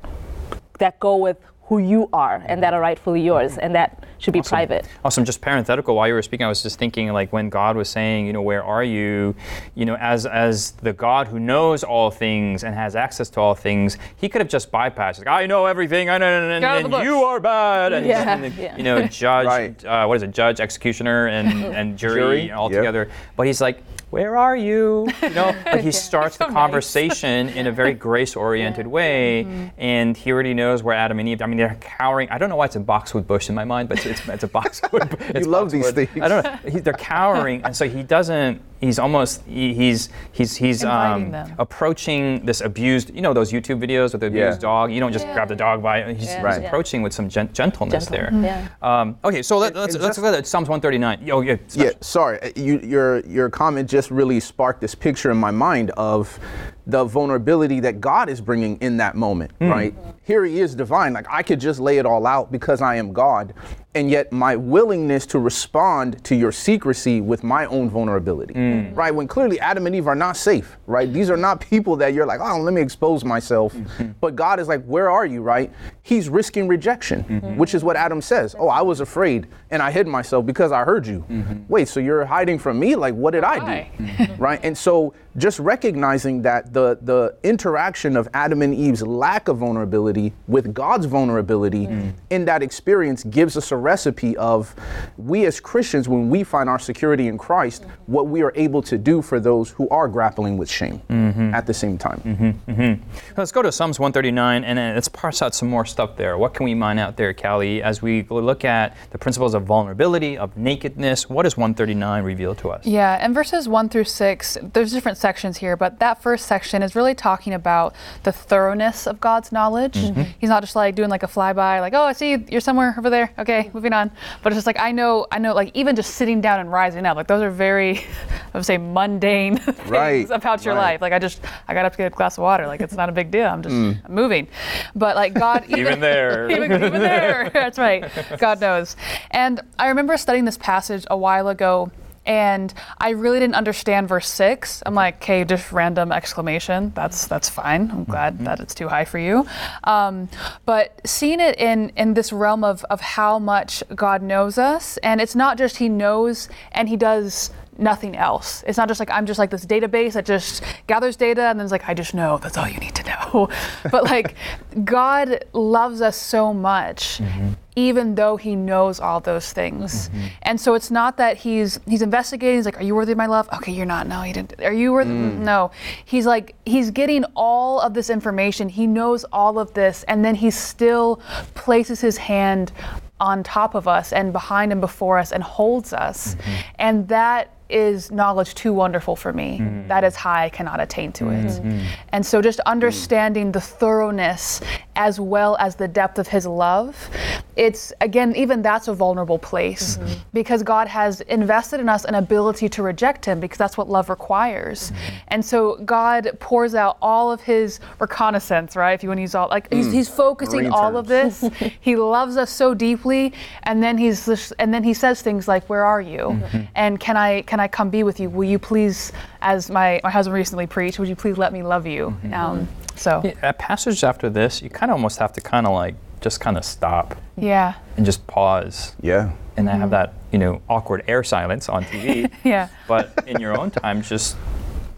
that 0.80 1.00
go 1.00 1.16
with 1.18 1.38
who 1.64 1.80
you 1.80 2.08
are 2.14 2.44
and 2.46 2.62
that 2.64 2.74
are 2.74 2.80
rightfully 2.80 3.22
yours 3.22 3.58
and 3.58 3.76
that 3.76 4.06
should 4.20 4.34
be 4.34 4.42
private. 4.42 4.88
Awesome. 5.06 5.26
Just 5.26 5.42
parenthetical. 5.42 5.96
While 5.96 6.08
you 6.08 6.14
were 6.14 6.22
speaking, 6.22 6.46
I 6.46 6.50
was 6.50 6.64
just 6.64 6.80
thinking, 6.80 7.12
like 7.14 7.32
when 7.34 7.50
God 7.50 7.76
was 7.76 7.90
saying, 7.90 8.26
you 8.28 8.34
know, 8.34 8.42
where 8.42 8.64
are 8.64 8.84
you? 8.84 9.36
You 9.76 9.86
know, 9.86 9.96
as 9.96 10.26
as 10.26 10.72
the 10.72 10.94
God 10.94 11.28
who 11.28 11.40
knows 11.40 11.84
all 11.84 12.12
things 12.12 12.64
and 12.64 12.74
has 12.76 12.96
access 12.96 13.30
to 13.32 13.40
all 13.40 13.56
things, 13.56 13.98
He 14.16 14.30
could 14.30 14.42
have 14.42 14.50
just 14.50 14.72
bypassed. 14.72 15.20
Like, 15.20 15.28
I 15.28 15.46
know 15.46 15.66
everything. 15.66 16.10
I 16.10 16.18
know, 16.18 16.26
and, 16.28 16.62
Get 16.64 16.86
and 16.94 17.04
you 17.06 17.18
are 17.24 17.40
bad. 17.40 17.94
And, 17.94 18.06
Yeah, 18.06 18.34
and 18.34 18.44
then, 18.44 18.54
yeah. 18.58 18.76
you 18.78 18.84
know, 18.84 19.08
judge. 19.08 19.46
Right. 19.46 19.86
uh, 19.86 20.06
what 20.06 20.16
is 20.18 20.24
it? 20.24 20.32
Judge, 20.32 20.60
executioner, 20.60 21.28
and 21.28 21.48
and 21.78 21.98
jury, 21.98 22.16
Jury, 22.20 22.52
all 22.52 22.72
yep. 22.72 22.80
together. 22.82 23.10
But 23.36 23.48
He's 23.48 23.62
like. 23.62 23.84
Where 24.10 24.38
are 24.38 24.56
you? 24.56 25.10
You 25.22 25.30
know, 25.32 25.54
but 25.66 25.82
he 25.84 25.92
starts 25.92 26.38
the 26.38 26.46
so 26.46 26.50
nice. 26.50 26.54
conversation 26.56 27.50
in 27.50 27.68
a 27.68 27.74
very 27.74 27.94
grace-oriented 28.08 28.88
way, 28.88 29.44
Mm-hmm. 29.44 29.68
and 29.78 30.16
he 30.16 30.32
already 30.32 30.54
knows 30.54 30.82
where 30.82 30.96
Adam 30.96 31.20
and 31.20 31.28
Eve. 31.28 31.42
I 31.42 31.46
mean, 31.46 31.58
they're 31.58 31.76
cowering. 31.82 32.30
I 32.30 32.38
don't 32.38 32.48
know 32.50 32.56
why 32.56 32.66
it's 32.68 32.78
a 32.78 32.80
boxwood 32.80 33.28
bush 33.28 33.50
in 33.50 33.56
my 33.56 33.66
mind, 33.66 33.90
but 33.90 34.00
it's, 34.08 34.28
it's, 34.28 34.44
a 34.44 34.48
boxwood. 34.48 35.18
it's 35.20 35.48
love 35.48 35.72
these 35.72 35.92
things. 35.92 36.10
I 36.22 36.28
don't 36.28 36.44
know. 36.44 36.72
He, 36.72 36.80
they're 36.80 36.94
cowering, 36.94 37.64
and 37.64 37.76
so 37.76 37.88
he 37.88 38.04
doesn't. 38.04 38.62
He's 38.80 39.00
almost. 39.00 39.44
He, 39.46 39.74
he's 39.74 40.10
he's 40.32 40.56
he's 40.56 40.84
um, 40.84 41.34
approaching 41.58 42.46
this 42.46 42.62
abused. 42.62 43.14
You 43.14 43.22
know 43.22 43.34
those 43.34 43.52
YouTube 43.52 43.80
videos 43.84 44.12
with 44.14 44.22
the 44.22 44.30
Yeah. 44.30 44.46
abused 44.46 44.62
dog. 44.62 44.92
You 44.92 45.00
don't 45.00 45.12
just 45.12 45.26
grab 45.26 45.48
the 45.48 45.56
dog 45.56 45.82
by. 45.82 46.14
He's, 46.14 46.26
Yeah. 46.28 46.36
he's 46.36 46.44
Right. 46.44 46.66
approaching 46.66 47.02
with 47.02 47.14
some 47.14 47.28
gent- 47.30 47.54
gentleness 47.54 48.08
Gentle. 48.08 48.42
there. 48.42 48.68
Yeah. 48.82 49.02
Um, 49.02 49.18
okay, 49.26 49.42
so 49.42 49.58
let, 49.58 49.76
let's 49.76 49.96
and 49.96 50.04
let's 50.04 50.18
just- 50.18 50.24
look 50.26 50.36
at 50.36 50.46
Psalms 50.48 50.70
139. 50.70 51.30
Oh 51.32 51.42
yeah. 51.42 51.58
Yeah, 51.74 51.92
sorry. 52.02 52.40
uh, 52.42 52.50
You, 52.56 52.80
your 52.80 53.20
your 53.22 53.50
comment 53.50 53.90
just 53.90 54.12
really 54.12 54.40
sparked 54.40 54.82
this 54.82 54.96
picture 54.96 55.32
in 55.32 55.38
my 55.38 55.52
mind 55.52 55.92
of 55.98 56.40
the 56.86 57.04
vulnerability 57.04 57.82
that 57.82 58.00
God 58.00 58.30
is 58.30 58.40
bringing 58.40 58.78
in 58.78 58.96
that 58.98 59.16
moment, 59.16 59.52
right? 59.60 59.94
Here 60.24 60.46
He 60.46 60.62
is 60.62 60.74
divine. 60.76 61.12
Like 61.14 61.26
I 61.30 61.44
could 61.44 61.60
just 61.60 61.80
lay 61.82 61.98
it 61.98 62.06
all 62.06 62.26
out 62.26 62.50
because 62.52 62.82
I 62.82 62.96
am 62.96 63.12
God, 63.12 63.54
and 63.94 64.10
yet 64.10 64.32
my 64.32 64.56
willingness 64.56 65.26
to 65.28 65.40
respond 65.40 66.24
to 66.24 66.34
your 66.36 66.54
secrecy 66.54 67.20
with 67.20 67.44
my 67.44 67.66
own 67.66 67.90
vulnerability, 67.90 68.54
Mm. 68.68 68.96
right? 68.96 69.14
When 69.14 69.28
clearly 69.28 69.60
Adam 69.60 69.86
and 69.86 69.96
Eve 69.96 70.08
are 70.08 70.16
not 70.16 70.38
safe, 70.38 70.78
right? 70.86 71.12
These 71.12 71.30
are 71.30 71.38
not 71.38 71.60
people 71.60 71.96
that 71.98 72.14
you're 72.14 72.26
like, 72.26 72.40
oh, 72.42 72.60
let 72.60 72.74
me 72.74 72.82
expose 72.82 73.24
myself. 73.24 73.74
Mm-hmm. 73.74 74.12
But 74.20 74.36
God 74.36 74.60
is 74.60 74.68
like, 74.68 74.84
where 74.86 75.10
are 75.10 75.26
you, 75.26 75.42
right? 75.42 75.72
He's 76.04 76.30
risking 76.30 76.68
rejection, 76.68 77.24
mm-hmm. 77.24 77.58
which 77.58 77.74
is 77.74 77.84
what 77.84 77.96
Adam 77.96 78.22
says. 78.22 78.56
Oh, 78.58 78.68
I 78.68 78.82
was 78.82 79.00
afraid 79.00 79.48
and 79.70 79.82
I 79.82 79.92
hid 79.92 80.08
myself 80.08 80.46
because 80.46 80.72
I 80.72 80.84
heard 80.84 81.06
you. 81.06 81.26
Mm-hmm. 81.30 81.64
Wait, 81.68 81.88
so 81.88 82.00
you're 82.00 82.26
hiding 82.26 82.60
from 82.60 82.80
me? 82.80 82.96
Like, 82.96 83.14
what 83.14 83.32
did 83.32 83.44
I 83.44 83.60
do? 83.60 83.66
Why? 83.66 84.36
right? 84.38 84.60
And 84.64 84.78
so 84.78 85.14
just 85.38 85.60
recognizing 85.60 86.42
that 86.42 86.74
the 86.74 86.98
the 87.04 87.36
interaction 87.44 88.18
of 88.18 88.28
Adam 88.34 88.62
and 88.62 88.74
Eve's 88.74 89.04
lack 89.04 89.48
of 89.48 89.58
vulnerability 89.58 90.34
with 90.48 90.74
God's 90.74 91.06
vulnerability 91.06 91.86
mm. 91.86 92.14
in 92.32 92.46
that 92.46 92.64
experience 92.64 93.24
gives 93.24 93.56
us 93.56 93.72
a 93.72 93.76
recipe 93.76 94.36
of 94.38 94.76
we 95.18 95.46
as 95.46 95.60
Christians 95.60 96.10
when 96.10 96.30
we 96.30 96.44
find 96.44 96.68
our 96.68 96.80
security 96.80 97.28
in 97.28 97.38
Christ 97.38 97.86
what 98.08 98.28
we 98.28 98.42
are 98.42 98.52
able 98.58 98.82
to 98.84 98.98
do 98.98 99.22
for 99.22 99.40
those 99.40 99.70
who 99.70 99.88
are 99.90 100.08
grappling 100.08 100.58
with 100.58 100.70
shame 100.70 101.02
mm-hmm. 101.10 101.54
at 101.54 101.66
the 101.66 101.74
same 101.74 101.98
time. 101.98 102.22
Mm-hmm. 102.26 102.72
Mm-hmm. 102.72 103.04
Let's 103.38 103.52
go 103.52 103.62
to 103.62 103.72
Psalms 103.72 104.00
139 104.00 104.64
and 104.64 104.80
uh, 104.80 104.82
let's 104.96 105.08
parse 105.08 105.42
out 105.42 105.56
some 105.56 105.70
more 105.70 105.86
stuff 105.86 106.18
there. 106.18 106.38
What 106.38 106.54
can 106.54 106.64
we 106.64 106.74
mine 106.74 107.00
out 107.00 107.18
there, 107.18 107.34
Callie, 107.34 107.82
as 107.82 108.02
we 108.02 108.24
look 108.24 108.66
at 108.66 108.96
the 109.12 109.18
principles 109.18 109.54
of 109.54 109.64
vulnerability, 109.64 110.38
of 110.38 110.58
nakedness? 110.58 111.30
What 111.30 111.44
does 111.44 111.56
139 111.56 112.24
reveal 112.24 112.56
to 112.56 112.72
us? 112.72 112.86
Yeah, 112.86 113.18
and 113.22 113.34
verses 113.34 113.68
one 113.68 113.90
through 113.90 114.06
six, 114.06 114.58
there's 114.74 114.92
different 114.92 115.18
sections 115.18 115.58
here, 115.58 115.78
but 115.78 116.00
that 116.00 116.22
first 116.22 116.46
section 116.46 116.82
is 116.82 116.96
really 116.96 117.16
talking 117.16 117.54
about 117.54 117.96
the 118.24 118.32
thoroughness 118.32 119.08
of 119.08 119.20
God's 119.20 119.52
knowledge. 119.52 119.98
He's 120.40 120.50
not 120.50 120.64
just 120.64 120.76
like 120.76 120.96
doing 120.96 121.10
like 121.10 121.24
a 121.24 121.28
flyby, 121.28 121.80
like, 121.82 121.94
oh, 121.94 122.04
I 122.04 122.14
see 122.14 122.38
you're 122.50 122.62
somewhere 122.62 122.96
over 122.98 123.10
there. 123.10 123.32
Okay, 123.38 123.70
moving 123.74 123.94
on. 123.94 124.12
But 124.42 124.52
it's 124.52 124.58
just 124.58 124.68
like 124.68 124.80
I 124.80 124.92
know, 124.92 125.28
I 125.32 125.40
know, 125.40 125.54
like 125.54 125.72
even 125.76 125.96
just 125.96 126.16
sitting 126.16 126.42
down 126.42 126.60
and 126.60 126.72
rising 126.72 127.06
up, 127.06 127.18
like 127.18 127.28
those 127.28 127.42
are 127.42 127.52
very, 127.52 128.06
I 128.58 128.60
would 128.60 128.66
say, 128.66 128.78
mundane 128.80 129.58
things 129.60 129.88
Right, 129.88 130.28
about 130.32 130.66
your 130.66 130.74
right. 130.74 130.94
life. 130.94 131.02
Like 131.02 131.14
I 131.14 131.20
just, 131.20 131.40
I 131.68 131.76
got 131.76 131.86
up 131.86 131.92
to 131.92 131.98
get 132.00 132.08
a 132.08 132.16
glass 132.16 132.40
of 132.40 132.42
water. 132.42 132.66
Like 132.66 132.82
it's 132.82 132.96
not 132.96 133.08
a 133.08 133.12
big 133.12 133.30
deal. 133.30 133.46
I'm 133.46 133.62
just 133.62 133.76
I'm 133.76 134.02
moving. 134.10 134.48
But 134.96 135.16
like 135.16 135.36
God, 135.36 135.66
Even 135.70 136.00
there. 136.10 136.50
even, 136.50 136.72
even 136.72 136.94
there. 136.94 137.50
That's 137.54 137.78
right. 137.78 138.10
God 138.40 138.60
knows. 138.60 138.96
And 139.30 139.62
I 139.78 139.90
remember 139.90 140.18
studying 140.18 140.46
this 140.46 140.58
passage 140.58 141.06
a 141.12 141.16
while 141.18 141.50
ago. 141.50 141.92
And 142.26 142.74
I 142.98 143.12
really 143.12 143.40
didn't 143.40 143.56
understand 143.56 144.10
verse 144.10 144.28
six. 144.28 144.84
I'm 144.86 144.94
like, 144.96 145.16
okay, 145.18 145.46
just 145.46 145.72
random 145.72 146.12
exclamation. 146.12 146.92
That's 146.94 147.26
that's 147.26 147.48
fine. 147.48 147.90
I'm 147.90 148.04
glad 148.04 148.40
that 148.40 148.60
it's 148.60 148.76
too 148.76 148.90
high 148.90 149.06
for 149.06 149.18
you. 149.18 149.46
Um, 149.86 150.28
but 150.66 151.00
seeing 151.06 151.40
it 151.40 151.58
in 151.58 151.90
in 151.96 152.16
this 152.16 152.34
realm 152.34 152.66
of 152.66 152.84
of 152.90 153.00
how 153.00 153.40
much 153.40 153.82
God 153.96 154.22
knows 154.22 154.58
us, 154.58 154.98
and 155.04 155.22
it's 155.22 155.36
not 155.36 155.58
just 155.58 155.78
He 155.78 155.88
knows 155.88 156.50
and 156.74 156.90
He 156.90 156.98
does 156.98 157.52
nothing 157.80 158.16
else. 158.16 158.64
It's 158.68 158.78
not 158.78 158.88
just 158.88 159.00
like 159.00 159.10
I'm 159.12 159.26
just 159.26 159.40
like 159.40 159.50
this 159.50 159.66
database 159.66 160.14
that 160.14 160.26
just 160.26 160.64
gathers 160.88 161.16
data 161.16 161.44
and 161.44 161.60
then 161.60 161.66
it's 161.66 161.72
like 161.72 161.88
I 161.88 161.94
just 161.94 162.14
know 162.14 162.38
that's 162.38 162.58
all 162.58 162.68
you 162.68 162.80
need 162.80 162.96
to 162.96 163.04
know. 163.04 163.50
but 163.92 164.04
like 164.04 164.36
God 164.84 165.46
loves 165.54 166.02
us 166.02 166.16
so 166.16 166.54
much 166.54 167.20
mm-hmm. 167.20 167.54
even 167.76 168.16
though 168.16 168.38
he 168.38 168.56
knows 168.56 169.00
all 169.00 169.20
those 169.20 169.52
things. 169.54 170.10
Mm-hmm. 170.10 170.26
And 170.44 170.62
so 170.62 170.74
it's 170.74 170.92
not 170.92 171.18
that 171.18 171.38
he's 171.38 171.80
he's 171.88 172.02
investigating, 172.02 172.58
he's 172.58 172.66
like, 172.66 172.80
Are 172.80 172.84
you 172.84 172.96
worthy 172.96 173.12
of 173.12 173.18
my 173.18 173.28
love? 173.28 173.48
Okay, 173.54 173.72
you're 173.72 173.86
not. 173.86 174.08
No, 174.08 174.22
he 174.22 174.34
didn't. 174.34 174.62
Are 174.62 174.74
you 174.74 174.94
worthy? 174.94 175.12
Mm. 175.12 175.40
No. 175.40 175.72
He's 176.06 176.26
like, 176.26 176.56
he's 176.66 176.92
getting 176.92 177.24
all 177.36 177.80
of 177.80 177.94
this 177.94 178.10
information. 178.10 178.70
He 178.70 178.88
knows 178.88 179.24
all 179.26 179.60
of 179.60 179.74
this, 179.74 180.04
and 180.08 180.24
then 180.24 180.36
he 180.36 180.52
still 180.52 181.22
places 181.54 182.02
his 182.02 182.18
hand 182.18 182.72
on 183.20 183.44
top 183.44 183.76
of 183.76 183.88
us 183.88 184.14
and 184.14 184.32
behind 184.32 184.72
and 184.72 184.82
before 184.82 185.18
us 185.18 185.32
and 185.32 185.44
holds 185.44 185.94
us. 185.94 186.36
Mm-hmm. 186.36 186.52
And 186.80 187.08
that 187.08 187.57
is 187.70 188.12
knowledge 188.12 188.56
too 188.56 188.74
wonderful 188.74 189.16
for 189.16 189.34
me. 189.34 189.60
Mm. 189.60 189.88
That 189.88 190.04
is 190.04 190.16
high, 190.16 190.46
I 190.46 190.50
cannot 190.50 190.80
attain 190.80 191.12
to 191.14 191.30
it. 191.30 191.46
Mm. 191.46 191.62
Mm. 191.62 191.86
And 192.10 192.26
so 192.26 192.42
just 192.42 192.60
understanding 192.62 193.52
the 193.52 193.62
thoroughness 193.62 194.62
as 194.96 195.20
well 195.20 195.58
as 195.60 195.76
the 195.76 195.88
depth 195.88 196.20
of 196.20 196.28
his 196.28 196.46
love, 196.46 197.10
it's 197.58 197.92
again, 198.02 198.36
even 198.36 198.62
that's 198.62 198.88
a 198.88 198.94
vulnerable 198.94 199.40
place 199.40 199.98
mm-hmm. 199.98 200.14
because 200.32 200.62
God 200.62 200.88
has 200.88 201.22
invested 201.22 201.80
in 201.80 201.90
us 201.90 202.06
an 202.06 202.16
ability 202.16 202.70
to 202.70 202.84
reject 202.84 203.26
him 203.26 203.40
because 203.40 203.58
that's 203.58 203.78
what 203.78 203.90
love 203.90 204.10
requires. 204.10 204.92
Mm-hmm. 204.92 205.16
And 205.30 205.46
so 205.46 205.78
God 205.78 206.30
pours 206.40 206.76
out 206.76 206.98
all 207.02 207.32
of 207.32 207.42
his 207.42 207.80
reconnaissance, 208.00 208.76
right? 208.76 208.94
If 208.94 209.02
you 209.02 209.10
want 209.10 209.18
to 209.18 209.24
use 209.24 209.34
all, 209.36 209.50
like 209.50 209.74
he's, 209.74 209.88
mm. 209.88 209.94
he's 209.94 210.08
focusing 210.08 210.60
Marine 210.60 210.72
all 210.72 210.96
of 210.98 211.08
this. 211.08 211.44
he 211.82 211.96
loves 211.96 212.38
us 212.38 212.52
so 212.52 212.74
deeply, 212.74 213.34
and 213.64 213.82
then 213.82 213.98
he's 213.98 214.26
just, 214.26 214.54
and 214.60 214.72
then 214.74 214.84
he 214.84 214.94
says 214.94 215.22
things 215.22 215.48
like, 215.48 215.68
"Where 215.68 215.84
are 215.84 216.02
you? 216.02 216.20
Mm-hmm. 216.20 216.62
And 216.76 217.00
can 217.00 217.18
I 217.18 217.42
can 217.42 217.60
I 217.60 217.68
come 217.68 217.90
be 217.90 218.04
with 218.04 218.20
you? 218.20 218.30
Will 218.30 218.48
you 218.48 218.60
please, 218.60 219.12
as 219.42 219.70
my 219.70 220.00
my 220.04 220.12
husband 220.12 220.36
recently 220.36 220.68
preached, 220.68 221.00
would 221.00 221.10
you 221.10 221.16
please 221.16 221.38
let 221.38 221.52
me 221.52 221.64
love 221.64 221.88
you?" 221.88 222.16
Um, 222.32 222.68
so 222.96 223.22
Yeah, 223.24 223.34
At 223.42 223.60
passages 223.60 224.04
after 224.04 224.30
this, 224.30 224.62
you 224.62 224.70
kind 224.70 224.92
of 224.92 224.96
almost 224.96 225.20
have 225.20 225.34
to 225.34 225.42
kind 225.42 225.66
of 225.66 225.74
like 225.74 225.96
just 226.22 226.40
kind 226.40 226.58
of 226.58 226.66
stop 226.66 227.16
yeah, 227.38 227.76
and 227.96 228.06
just 228.06 228.26
pause 228.28 228.96
Yeah. 229.02 229.32
and 229.56 229.68
then 229.68 229.76
have 229.80 229.90
mm-hmm. 229.90 229.92
that 229.92 230.14
you 230.32 230.40
know 230.40 230.62
awkward 230.68 231.04
air 231.08 231.24
silence 231.24 231.70
on 231.70 231.84
TV. 231.86 232.32
yeah, 232.44 232.70
but 232.88 233.24
in 233.28 233.40
your 233.40 233.58
own 233.60 233.72
time, 233.72 234.02
just 234.02 234.36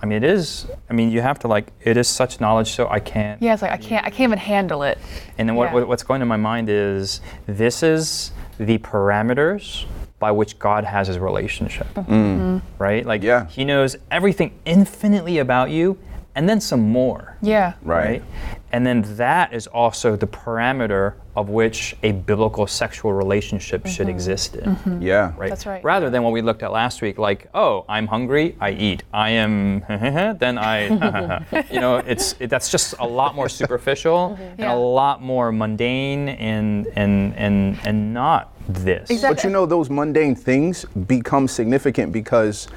I 0.01 0.05
mean, 0.05 0.23
it 0.23 0.29
is. 0.29 0.65
I 0.89 0.93
mean, 0.93 1.11
you 1.11 1.21
have 1.21 1.39
to 1.39 1.47
like. 1.47 1.67
It 1.81 1.97
is 1.97 2.07
such 2.07 2.39
knowledge, 2.39 2.71
so 2.71 2.87
I 2.87 2.99
can't. 2.99 3.41
yeah. 3.41 3.53
It's 3.53 3.61
like 3.61 3.71
I 3.71 3.77
can't 3.77 4.05
I 4.05 4.09
can't 4.09 4.29
even 4.29 4.37
handle 4.39 4.83
it. 4.83 4.97
And 5.37 5.47
then 5.49 5.55
what, 5.55 5.65
Yeah. 5.69 5.73
what, 5.73 5.87
what's 5.89 6.03
going 6.03 6.21
to 6.21 6.25
my 6.25 6.37
mind 6.37 6.69
is 6.69 7.19
this 7.45 7.83
is 7.83 8.31
the 8.57 8.77
parameters 8.77 9.85
by 10.19 10.31
which 10.31 10.57
God 10.59 10.83
has 10.85 11.07
his 11.07 11.19
relationship. 11.19 11.87
Mm-hmm. 11.95 12.13
Mm. 12.13 12.61
Right? 12.77 13.05
Like 13.05 13.23
Yeah. 13.23 13.47
he 13.47 13.65
knows 13.65 13.97
everything 14.11 14.57
infinitely 14.65 15.37
about 15.39 15.69
you 15.69 15.97
and 16.35 16.47
then 16.47 16.61
some 16.61 16.81
more. 16.81 17.37
Yeah, 17.41 17.73
Right. 17.81 18.23
And 18.71 18.85
then 18.85 19.01
that 19.17 19.51
is 19.53 19.65
also 19.67 20.15
the 20.15 20.27
parameter 20.27 21.15
of 21.35 21.49
which 21.49 21.95
a 22.03 22.11
biblical 22.11 22.67
sexual 22.67 23.13
relationship 23.13 23.87
should 23.87 24.07
mm-hmm. 24.07 24.09
exist 24.11 24.55
in. 24.55 24.75
Mm-hmm. 24.75 25.01
Yeah. 25.01 25.33
Right? 25.37 25.49
That's 25.49 25.65
right. 25.65 25.83
Rather 25.83 26.09
than 26.09 26.21
what 26.23 26.33
we 26.33 26.41
looked 26.41 26.61
at 26.61 26.71
last 26.71 27.01
week, 27.01 27.17
like, 27.17 27.49
oh, 27.53 27.85
I'm 27.89 28.05
hungry, 28.07 28.55
I 28.59 28.71
eat. 28.71 29.03
I 29.11 29.31
am, 29.31 29.79
then 30.37 30.57
I, 30.57 31.43
you 31.71 31.79
know, 31.79 31.97
it's 31.97 32.35
it, 32.39 32.49
that's 32.49 32.69
just 32.69 32.93
a 32.99 33.07
lot 33.07 33.35
more 33.35 33.49
superficial 33.49 34.31
mm-hmm. 34.31 34.43
and 34.43 34.59
Yeah. 34.59 34.73
a 34.73 34.77
lot 34.77 35.21
more 35.21 35.51
mundane 35.51 36.29
and 36.29 36.87
and 36.95 37.35
and 37.35 37.79
and 37.85 38.13
not 38.13 38.53
this. 38.67 39.09
Exactly. 39.09 39.35
But 39.35 39.43
you 39.43 39.49
know, 39.49 39.65
those 39.65 39.89
mundane 39.89 40.35
things 40.35 40.85
become 40.85 41.47
significant 41.47 42.11
because 42.11 42.67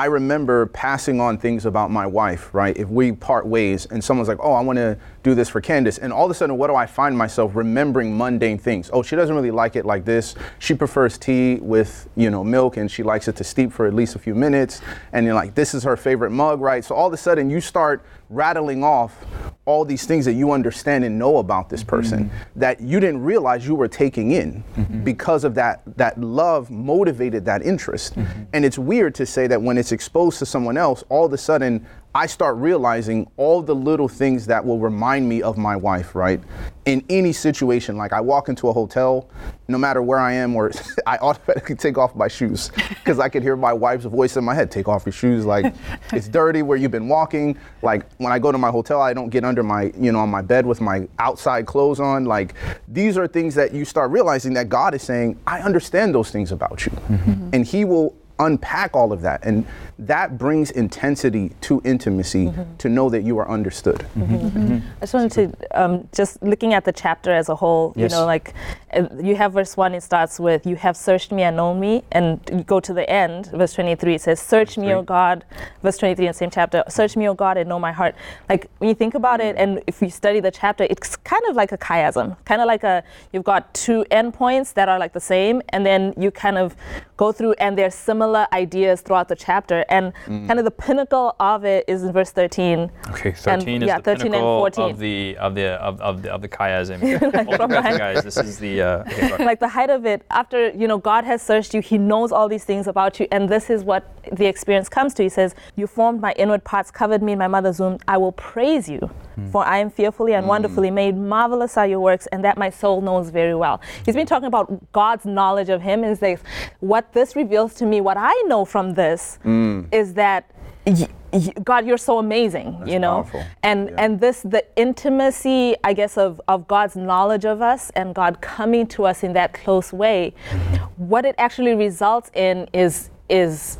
I 0.00 0.06
remember 0.06 0.64
passing 0.64 1.20
on 1.20 1.36
things 1.36 1.66
about 1.66 1.90
my 1.90 2.06
wife, 2.06 2.54
right? 2.54 2.74
If 2.74 2.88
we 2.88 3.12
part 3.12 3.46
ways 3.46 3.84
and 3.84 4.02
someone's 4.02 4.30
like, 4.30 4.38
oh, 4.40 4.54
I 4.54 4.62
want 4.62 4.78
to 4.78 4.96
do 5.22 5.34
this 5.34 5.50
for 5.50 5.60
Candace. 5.60 5.98
And 5.98 6.10
all 6.10 6.24
of 6.24 6.30
a 6.30 6.34
sudden, 6.34 6.56
what 6.56 6.68
do 6.68 6.74
I 6.74 6.86
find 6.86 7.18
myself 7.18 7.54
remembering 7.54 8.16
mundane 8.16 8.56
things? 8.56 8.88
Oh, 8.94 9.02
she 9.02 9.14
doesn't 9.14 9.36
really 9.36 9.50
like 9.50 9.76
it 9.76 9.84
like 9.84 10.06
this. 10.06 10.36
She 10.58 10.72
prefers 10.72 11.18
tea 11.18 11.56
with, 11.56 12.08
you 12.16 12.30
know, 12.30 12.42
milk 12.42 12.78
and 12.78 12.90
she 12.90 13.02
likes 13.02 13.28
it 13.28 13.36
to 13.36 13.44
steep 13.44 13.72
for 13.72 13.86
at 13.86 13.92
least 13.92 14.16
a 14.16 14.18
few 14.18 14.34
minutes. 14.34 14.80
And 15.12 15.26
you're 15.26 15.34
like, 15.34 15.54
this 15.54 15.74
is 15.74 15.82
her 15.82 15.98
favorite 15.98 16.30
mug, 16.30 16.62
right? 16.62 16.82
So 16.82 16.94
all 16.94 17.08
of 17.08 17.12
a 17.12 17.18
sudden, 17.18 17.50
you 17.50 17.60
start 17.60 18.02
rattling 18.30 18.82
off 18.82 19.22
all 19.70 19.84
these 19.84 20.04
things 20.04 20.24
that 20.24 20.32
you 20.32 20.50
understand 20.50 21.04
and 21.04 21.16
know 21.16 21.38
about 21.38 21.68
this 21.68 21.82
mm-hmm. 21.82 21.90
person 21.90 22.30
that 22.56 22.80
you 22.80 22.98
didn't 22.98 23.22
realize 23.22 23.64
you 23.64 23.76
were 23.76 23.86
taking 23.88 24.32
in 24.32 24.64
mm-hmm. 24.76 25.04
because 25.04 25.44
of 25.44 25.54
that 25.54 25.82
that 25.96 26.20
love 26.20 26.70
motivated 26.70 27.44
that 27.44 27.62
interest. 27.62 28.16
Mm-hmm. 28.16 28.42
And 28.52 28.64
it's 28.64 28.78
weird 28.78 29.14
to 29.14 29.24
say 29.24 29.46
that 29.46 29.62
when 29.62 29.78
it's 29.78 29.92
exposed 29.92 30.40
to 30.40 30.46
someone 30.46 30.76
else 30.76 31.04
all 31.08 31.24
of 31.24 31.32
a 31.32 31.38
sudden 31.38 31.86
I 32.12 32.26
start 32.26 32.56
realizing 32.56 33.30
all 33.36 33.62
the 33.62 33.74
little 33.74 34.08
things 34.08 34.46
that 34.46 34.64
will 34.64 34.80
remind 34.80 35.28
me 35.28 35.42
of 35.42 35.56
my 35.56 35.76
wife, 35.76 36.16
right? 36.16 36.40
In 36.84 37.04
any 37.08 37.32
situation, 37.32 37.96
like 37.96 38.12
I 38.12 38.20
walk 38.20 38.48
into 38.48 38.68
a 38.68 38.72
hotel, 38.72 39.28
no 39.68 39.78
matter 39.78 40.02
where 40.02 40.18
I 40.18 40.32
am, 40.32 40.56
or 40.56 40.72
I 41.06 41.18
automatically 41.18 41.76
take 41.76 41.98
off 41.98 42.16
my 42.16 42.26
shoes 42.26 42.72
because 42.88 43.20
I 43.20 43.28
could 43.28 43.44
hear 43.44 43.54
my 43.54 43.72
wife's 43.72 44.06
voice 44.06 44.36
in 44.36 44.42
my 44.42 44.56
head. 44.56 44.72
Take 44.72 44.88
off 44.88 45.06
your 45.06 45.12
shoes, 45.12 45.46
like 45.46 45.72
it's 46.12 46.26
dirty 46.26 46.62
where 46.62 46.76
you've 46.76 46.90
been 46.90 47.06
walking. 47.06 47.56
Like 47.80 48.10
when 48.18 48.32
I 48.32 48.40
go 48.40 48.50
to 48.50 48.58
my 48.58 48.70
hotel, 48.70 49.00
I 49.00 49.12
don't 49.12 49.28
get 49.28 49.44
under 49.44 49.62
my, 49.62 49.92
you 49.96 50.10
know, 50.10 50.18
on 50.18 50.30
my 50.30 50.42
bed 50.42 50.66
with 50.66 50.80
my 50.80 51.06
outside 51.20 51.66
clothes 51.66 52.00
on. 52.00 52.24
Like 52.24 52.54
these 52.88 53.16
are 53.18 53.28
things 53.28 53.54
that 53.54 53.72
you 53.72 53.84
start 53.84 54.10
realizing 54.10 54.52
that 54.54 54.68
God 54.68 54.94
is 54.94 55.02
saying, 55.02 55.38
I 55.46 55.60
understand 55.60 56.12
those 56.12 56.32
things 56.32 56.50
about 56.50 56.86
you, 56.86 56.90
mm-hmm. 56.90 57.50
and 57.52 57.64
He 57.64 57.84
will 57.84 58.16
unpack 58.40 58.96
all 58.96 59.12
of 59.12 59.20
that. 59.22 59.44
And 59.44 59.66
that 59.98 60.38
brings 60.38 60.70
intensity 60.70 61.50
to 61.62 61.80
intimacy 61.84 62.46
mm-hmm. 62.46 62.76
to 62.76 62.88
know 62.88 63.08
that 63.10 63.22
you 63.22 63.38
are 63.38 63.48
understood. 63.48 63.98
Mm-hmm. 64.16 64.34
Mm-hmm. 64.34 64.88
I 64.96 65.00
just 65.00 65.14
wanted 65.14 65.32
to 65.32 65.80
um, 65.80 66.08
just 66.12 66.42
looking 66.42 66.74
at 66.74 66.84
the 66.84 66.92
chapter 66.92 67.32
as 67.32 67.48
a 67.48 67.54
whole. 67.54 67.92
Yes. 67.96 68.10
You 68.10 68.16
know, 68.18 68.26
like 68.26 68.54
Uh, 68.92 69.06
you 69.22 69.36
have 69.36 69.52
verse 69.52 69.76
one. 69.76 69.94
It 69.94 70.02
starts 70.02 70.40
with 70.40 70.66
"You 70.66 70.76
have 70.76 70.96
searched 70.96 71.32
me 71.32 71.42
and 71.42 71.56
known 71.56 71.78
me," 71.78 72.04
and 72.12 72.40
you 72.50 72.62
go 72.62 72.80
to 72.80 72.92
the 72.92 73.08
end, 73.08 73.46
verse 73.46 73.74
twenty-three. 73.74 74.14
It 74.14 74.22
says, 74.22 74.40
"Search 74.40 74.76
me, 74.76 74.92
O 74.92 75.02
God." 75.02 75.44
Verse 75.82 75.98
twenty-three 75.98 76.26
in 76.26 76.30
the 76.30 76.34
same 76.34 76.50
chapter. 76.50 76.82
"Search 76.88 77.16
me, 77.16 77.28
O 77.28 77.34
God, 77.34 77.56
and 77.56 77.68
know 77.68 77.78
my 77.78 77.92
heart." 77.92 78.14
Like 78.48 78.70
when 78.78 78.88
you 78.88 78.94
think 78.94 79.14
about 79.14 79.40
it, 79.40 79.56
and 79.56 79.82
if 79.86 80.02
you 80.02 80.10
study 80.10 80.40
the 80.40 80.50
chapter, 80.50 80.84
it's 80.90 81.16
kind 81.16 81.42
of 81.48 81.56
like 81.56 81.72
a 81.72 81.78
chiasm, 81.78 82.36
kind 82.44 82.60
of 82.60 82.66
like 82.66 82.84
a 82.84 83.04
you've 83.32 83.44
got 83.44 83.72
two 83.74 84.04
endpoints 84.10 84.74
that 84.74 84.88
are 84.88 84.98
like 84.98 85.12
the 85.12 85.20
same, 85.20 85.62
and 85.68 85.86
then 85.86 86.14
you 86.16 86.30
kind 86.30 86.58
of 86.58 86.74
go 87.16 87.32
through, 87.32 87.52
and 87.54 87.76
there's 87.78 87.94
similar 87.94 88.46
ideas 88.52 89.02
throughout 89.02 89.28
the 89.28 89.36
chapter, 89.36 89.84
and 89.88 90.12
mm. 90.26 90.46
kind 90.46 90.58
of 90.58 90.64
the 90.64 90.70
pinnacle 90.70 91.36
of 91.38 91.64
it 91.64 91.84
is 91.86 92.02
in 92.02 92.12
verse 92.12 92.30
thirteen. 92.30 92.90
Okay, 93.10 93.32
13 93.32 93.82
is 93.82 93.86
yeah, 93.86 93.98
the 93.98 94.02
13 94.02 94.26
and 94.26 94.32
pinnacle 94.32 94.58
14. 94.60 94.90
of 94.90 94.98
the 94.98 95.36
of 95.36 95.54
the 95.54 95.66
of, 95.82 96.00
of 96.00 96.22
the 96.22 96.32
of 96.32 96.42
the 96.42 96.48
chiasm. 96.48 97.00
Breath, 97.20 97.84
right. 97.84 97.98
guys. 97.98 98.24
This 98.24 98.36
is 98.36 98.58
the 98.58 98.79
Yeah. 98.80 99.04
Okay, 99.06 99.44
like 99.50 99.60
the 99.60 99.68
height 99.68 99.90
of 99.90 100.06
it 100.06 100.22
after 100.30 100.58
you 100.70 100.86
know 100.90 100.98
god 100.98 101.24
has 101.24 101.42
searched 101.50 101.74
you 101.74 101.80
he 101.90 101.98
knows 101.98 102.32
all 102.32 102.48
these 102.54 102.64
things 102.70 102.86
about 102.86 103.20
you 103.20 103.26
and 103.30 103.48
this 103.48 103.70
is 103.70 103.84
what 103.84 104.02
the 104.32 104.46
experience 104.46 104.88
comes 104.88 105.14
to. 105.14 105.22
He 105.22 105.28
says 105.28 105.54
you 105.76 105.86
formed 105.86 106.20
my 106.20 106.32
inward 106.32 106.64
parts 106.64 106.90
covered 106.90 107.22
me 107.22 107.32
in 107.32 107.38
my 107.38 107.48
mother's 107.48 107.78
womb. 107.80 107.98
I 108.08 108.16
will 108.16 108.32
praise 108.32 108.88
you 108.88 108.98
hmm. 108.98 109.50
for 109.50 109.64
i 109.64 109.78
am 109.78 109.90
fearfully 109.90 110.34
and 110.34 110.44
hmm. 110.44 110.54
wonderfully 110.54 110.90
made. 110.90 111.16
Marvelous 111.16 111.76
are 111.76 111.86
your 111.86 112.00
works 112.00 112.26
and 112.32 112.44
that 112.44 112.56
my 112.58 112.70
soul 112.70 113.00
knows 113.00 113.30
very 113.30 113.54
well. 113.54 113.80
He's 114.04 114.14
been 114.14 114.26
talking 114.26 114.46
about 114.46 114.92
god's 114.92 115.24
knowledge 115.24 115.68
of 115.68 115.82
him 115.82 116.04
and 116.04 116.16
says 116.18 116.40
what 116.80 117.12
this 117.12 117.36
reveals 117.36 117.74
to 117.74 117.86
me 117.86 118.00
what 118.00 118.16
i 118.16 118.34
know 118.46 118.64
from 118.64 118.94
this 118.94 119.38
hmm. 119.42 119.82
is 119.92 120.14
that 120.14 120.50
y- 120.86 121.08
y- 121.32 121.52
God, 121.64 121.86
you're 121.86 121.98
so 121.98 122.18
amazing, 122.18 122.82
you 122.86 122.98
know, 122.98 123.22
powerful. 123.22 123.42
and 123.62 123.88
Yeah. 123.88 123.94
and 123.98 124.20
this 124.20 124.42
the 124.42 124.64
intimacy, 124.76 125.76
I 125.84 125.92
guess, 125.92 126.16
of 126.18 126.40
of 126.48 126.66
God's 126.68 126.96
knowledge 126.96 127.44
of 127.44 127.62
us 127.62 127.90
and 127.94 128.14
God 128.14 128.40
coming 128.40 128.86
to 128.88 129.04
us 129.06 129.22
in 129.22 129.32
that 129.34 129.52
close 129.52 129.92
way. 129.92 130.32
Mm-hmm. 130.50 131.08
What 131.08 131.24
it 131.24 131.34
actually 131.38 131.74
results 131.74 132.30
in 132.34 132.68
is 132.72 133.10
is, 133.28 133.78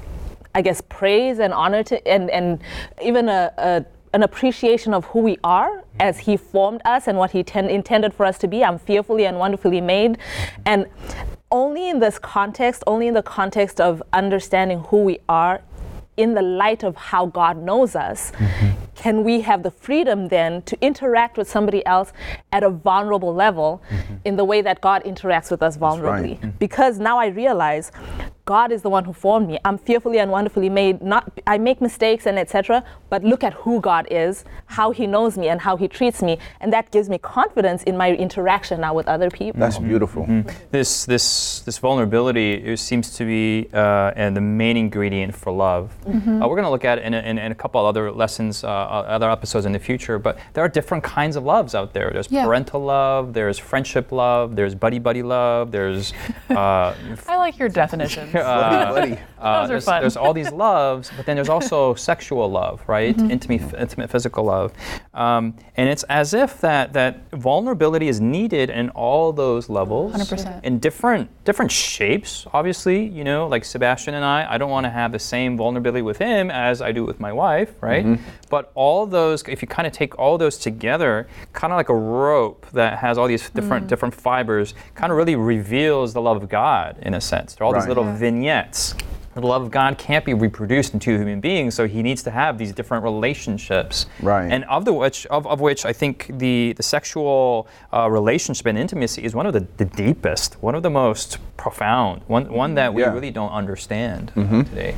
I 0.55 0.63
guess, 0.63 0.81
praise 0.81 1.39
and 1.39 1.53
honor 1.53 1.83
to 1.85 2.09
and 2.09 2.31
and 2.31 2.61
even 3.03 3.29
a. 3.29 3.53
a 3.59 3.85
an 4.13 4.25
appreciation 4.25 4.93
of 4.93 5.05
who 5.05 5.21
we 5.21 5.39
are 5.45 5.71
mm-hmm. 5.71 6.01
as 6.01 6.19
he 6.19 6.37
formed 6.37 6.81
us 6.85 7.07
and 7.07 7.17
what 7.17 7.31
he 7.31 7.45
ten- 7.45 7.71
intended 7.71 8.13
for 8.13 8.27
us 8.27 8.39
to 8.39 8.49
be. 8.49 8.65
I'm 8.65 8.77
fearfully 8.77 9.25
and 9.25 9.39
wonderfully 9.39 9.81
made. 9.81 10.19
Mm-hmm. 10.19 10.63
And 10.67 10.87
only 11.53 11.89
in 11.89 12.01
this 12.01 12.19
context, 12.19 12.83
only 12.89 13.07
in 13.07 13.15
the 13.15 13.23
context 13.23 13.81
of 13.81 14.03
understanding 14.13 14.81
who 14.89 15.05
we 15.05 15.21
are 15.29 15.63
in 16.21 16.35
the 16.35 16.43
light 16.43 16.83
of 16.85 16.97
how 16.97 17.27
God 17.27 17.57
knows 17.57 17.97
us, 17.97 18.33
can 18.95 19.25
we 19.25 19.41
have 19.41 19.63
the 19.63 19.71
freedom 19.71 20.29
then 20.29 20.61
to 20.63 20.77
interact 20.83 21.39
with 21.39 21.49
somebody 21.49 21.85
else 21.87 22.13
at 22.53 22.63
a 22.63 22.69
vulnerable 22.69 23.35
level 23.35 23.83
in 24.27 24.37
the 24.37 24.45
way 24.45 24.61
that 24.61 24.83
God 24.83 25.03
interacts 25.05 25.51
with 25.51 25.63
us 25.63 25.79
vulnerably? 25.79 26.59
Because 26.59 26.99
now 26.99 27.19
I 27.19 27.29
realize 27.29 27.91
God 28.51 28.73
is 28.73 28.83
the 28.83 28.91
one 28.91 29.05
who 29.05 29.13
formed 29.13 29.47
me. 29.47 29.61
I'm 29.65 29.79
fearfully 29.79 30.19
and 30.19 30.29
wonderfully 30.33 30.69
made. 30.69 31.01
Not 31.01 31.23
I 31.47 31.57
make 31.57 31.81
mistakes 31.81 32.27
and 32.27 32.37
etc. 32.37 32.83
But 33.09 33.23
look 33.23 33.45
at 33.45 33.53
who 33.63 33.81
God 33.81 34.09
is, 34.11 34.45
how 34.67 34.91
He 34.91 35.07
knows 35.07 35.39
me, 35.39 35.47
and 35.53 35.61
how 35.61 35.77
He 35.77 35.87
treats 35.87 36.21
me, 36.21 36.37
and 36.61 36.73
that 36.73 36.91
gives 36.91 37.09
me 37.09 37.19
confidence 37.19 37.85
in 37.85 37.97
my 37.97 38.09
interaction 38.27 38.81
now 38.81 38.93
with 38.93 39.07
other 39.07 39.31
people. 39.31 39.61
That's 39.61 39.79
beautiful. 39.79 40.27
this 40.73 41.05
this 41.05 41.61
this 41.61 41.79
vulnerability 41.79 42.49
it 42.73 42.79
seems 42.79 43.07
to 43.19 43.25
be 43.25 43.69
uh, 43.73 44.23
and 44.23 44.37
the 44.37 44.41
main 44.41 44.77
ingredient 44.77 45.33
for 45.43 45.53
love. 45.53 45.85
Uh, 46.09 46.47
we're 46.49 46.59
going 46.61 46.71
to 46.71 46.75
look 46.77 46.85
at 46.93 46.99
it 46.99 47.05
in 47.05 47.15
a, 47.15 47.21
in, 47.31 47.39
in 47.39 47.53
a 47.53 47.59
couple 47.63 47.87
other 47.87 48.11
lessons, 48.11 48.65
uh, 48.65 48.69
uh, 48.69 49.17
other 49.17 49.31
episodes 49.31 49.65
in 49.65 49.73
the 49.79 49.79
future. 49.79 50.19
But 50.19 50.35
there 50.55 50.65
are 50.65 50.73
different 50.79 51.05
kinds 51.05 51.37
of 51.37 51.45
loves 51.45 51.73
out 51.79 51.93
there. 51.93 52.11
There's 52.15 52.31
Yeah. 52.33 52.47
parental 52.47 52.81
love. 52.83 53.33
There's 53.33 53.59
friendship 53.71 54.11
love. 54.11 54.57
There's 54.59 54.75
buddy 54.75 54.99
buddy 54.99 55.23
love. 55.23 55.71
There's 55.71 56.13
uh, 56.51 56.95
I 57.35 57.37
like 57.47 57.57
your 57.63 57.69
definition. 57.69 58.27
uh, 58.41 58.93
Buddy. 58.93 59.13
uh, 59.13 59.17
are 59.39 59.69
there's, 59.69 59.85
fun. 59.85 60.03
there's 60.03 60.17
all 60.17 60.35
these 60.35 60.51
loves, 60.51 61.11
but 61.17 61.27
then 61.27 61.37
there's 61.37 61.49
also 61.49 61.95
sexual 62.11 62.51
love, 62.51 62.83
right? 62.87 63.17
Mm-hmm. 63.17 63.31
Intimate, 63.31 63.75
intimate 63.75 64.11
physical 64.11 64.45
love, 64.45 64.73
um, 65.15 65.55
and 65.77 65.89
it's 65.89 66.03
as 66.05 66.35
if 66.35 66.61
that 66.61 66.93
that 66.93 67.31
vulnerability 67.33 68.09
is 68.09 68.21
needed 68.21 68.71
in 68.71 68.91
all 68.91 69.33
those 69.33 69.69
levels, 69.69 70.15
100%. 70.15 70.65
in 70.65 70.79
different 70.79 71.29
different 71.45 71.71
shapes. 71.71 72.47
Obviously, 72.53 73.05
you 73.05 73.25
know, 73.25 73.47
like 73.47 73.65
Sebastian 73.65 74.15
and 74.15 74.25
I, 74.25 74.47
I 74.55 74.59
don't 74.59 74.71
want 74.71 74.85
to 74.85 74.91
have 74.91 75.13
the 75.13 75.19
same 75.19 75.57
vulnerability 75.57 76.03
with 76.03 76.19
him 76.19 76.51
as 76.51 76.83
I 76.83 76.93
do 76.93 77.05
with 77.05 77.21
my 77.21 77.33
wife, 77.33 77.75
right? 77.81 78.19
But 78.51 78.71
all 78.75 79.07
those, 79.07 79.43
if 79.49 79.63
you 79.63 79.69
kind 79.69 79.87
of 79.87 79.93
take 79.95 80.19
all 80.19 80.37
those 80.37 80.59
together, 80.59 81.27
kind 81.55 81.73
of 81.73 81.77
like 81.79 81.89
a 81.89 81.95
rope 81.95 82.67
that 82.73 82.99
has 82.99 83.17
all 83.17 83.29
these 83.29 83.49
different 83.51 83.87
different 83.87 84.15
fibers, 84.15 84.75
kind 84.95 85.11
of 85.11 85.17
really 85.17 85.37
reveals 85.37 86.13
the 86.13 86.21
love 86.21 86.43
of 86.43 86.49
God 86.51 86.99
in 87.01 87.15
a 87.15 87.21
sense. 87.21 87.55
There 87.55 87.65
are 87.65 87.67
all 87.69 87.73
these 87.73 87.87
little 87.89 88.05
Yeah. 88.05 88.17
vignettes. 88.17 88.95
The 89.35 89.47
love 89.47 89.63
of 89.63 89.71
God 89.71 89.97
can't 89.97 90.25
be 90.25 90.35
reproduced 90.35 90.93
in 90.93 90.99
two 90.99 91.17
human 91.17 91.41
beings, 91.41 91.75
so 91.77 91.87
he 91.87 92.03
needs 92.03 92.21
to 92.25 92.33
have 92.33 92.59
these 92.59 92.73
different 92.73 93.05
relationships. 93.05 94.07
Right. 94.21 94.51
And 94.51 94.65
of 94.65 94.85
the 94.85 94.93
which 94.93 95.25
of, 95.27 95.47
of 95.47 95.61
which 95.61 95.87
I 95.87 95.93
think 95.93 96.27
the 96.39 96.75
the 96.77 96.83
sexual 96.83 97.69
uh, 97.95 98.11
relationship 98.11 98.67
and 98.67 98.77
intimacy 98.77 99.23
is 99.25 99.33
one 99.35 99.47
of 99.47 99.53
the, 99.53 99.67
the 99.77 99.85
deepest, 99.85 100.61
one 100.61 100.75
of 100.75 100.83
the 100.83 100.91
most 100.91 101.39
profound, 101.65 102.23
one 102.27 102.51
one 102.51 102.75
that 102.75 102.95
we 102.95 103.03
Yeah. 103.03 103.13
really 103.13 103.31
don't 103.31 103.53
understand 103.53 104.33
uh, 104.35 104.63
today. 104.65 104.95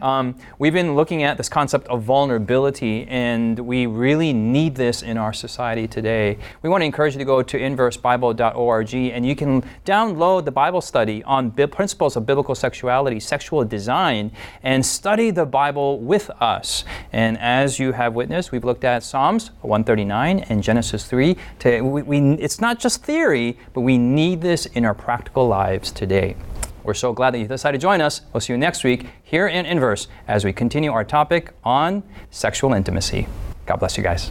Um, 0.00 0.34
we've 0.58 0.72
been 0.72 0.96
looking 0.96 1.22
at 1.22 1.36
this 1.36 1.50
concept 1.50 1.86
of 1.88 2.02
vulnerability, 2.02 3.06
and 3.08 3.58
we 3.58 3.84
really 3.86 4.32
need 4.32 4.74
this 4.74 5.02
in 5.02 5.18
our 5.18 5.34
society 5.34 5.86
today. 5.86 6.38
We 6.62 6.70
want 6.70 6.80
to 6.80 6.86
encourage 6.86 7.12
you 7.14 7.18
to 7.18 7.26
go 7.26 7.42
to 7.42 7.56
inversebible.org, 7.58 8.94
and 8.94 9.26
you 9.26 9.36
can 9.36 9.62
download 9.84 10.46
the 10.46 10.50
Bible 10.50 10.80
study 10.80 11.22
on 11.24 11.50
bi- 11.50 11.66
principles 11.66 12.16
of 12.16 12.24
biblical 12.24 12.54
sexuality, 12.54 13.20
sexual 13.20 13.62
design, 13.64 14.32
and 14.62 14.84
study 14.86 15.30
the 15.30 15.44
Bible 15.46 15.98
with 16.00 16.30
us. 16.40 16.84
And 17.12 17.38
as 17.38 17.78
you 17.78 17.92
have 17.92 18.14
witnessed, 18.14 18.52
we've 18.52 18.64
looked 18.64 18.84
at 18.84 19.02
Psalms 19.02 19.50
139 19.62 20.40
and 20.48 20.62
Genesis 20.62 21.06
3. 21.06 21.36
To, 21.60 21.80
we, 21.82 22.02
we, 22.02 22.32
it's 22.34 22.60
not 22.60 22.78
just 22.78 23.02
theory, 23.04 23.58
but 23.72 23.80
we 23.80 23.98
need 23.98 24.40
this 24.40 24.66
in 24.66 24.84
our 24.84 24.94
practical 24.94 25.48
lives 25.48 25.90
today. 25.90 26.36
We're 26.84 26.94
so 26.94 27.12
glad 27.12 27.34
that 27.34 27.38
you 27.38 27.46
decided 27.46 27.80
to 27.80 27.82
join 27.82 28.00
us. 28.00 28.22
We'll 28.32 28.40
see 28.40 28.52
you 28.52 28.58
next 28.58 28.84
week 28.84 29.06
here 29.22 29.46
in 29.46 29.66
Inverse 29.66 30.08
as 30.26 30.44
we 30.44 30.52
continue 30.52 30.92
our 30.92 31.04
topic 31.04 31.52
on 31.64 32.02
sexual 32.30 32.72
intimacy. 32.72 33.28
God 33.66 33.76
bless 33.76 33.96
you 33.96 34.02
guys. 34.02 34.30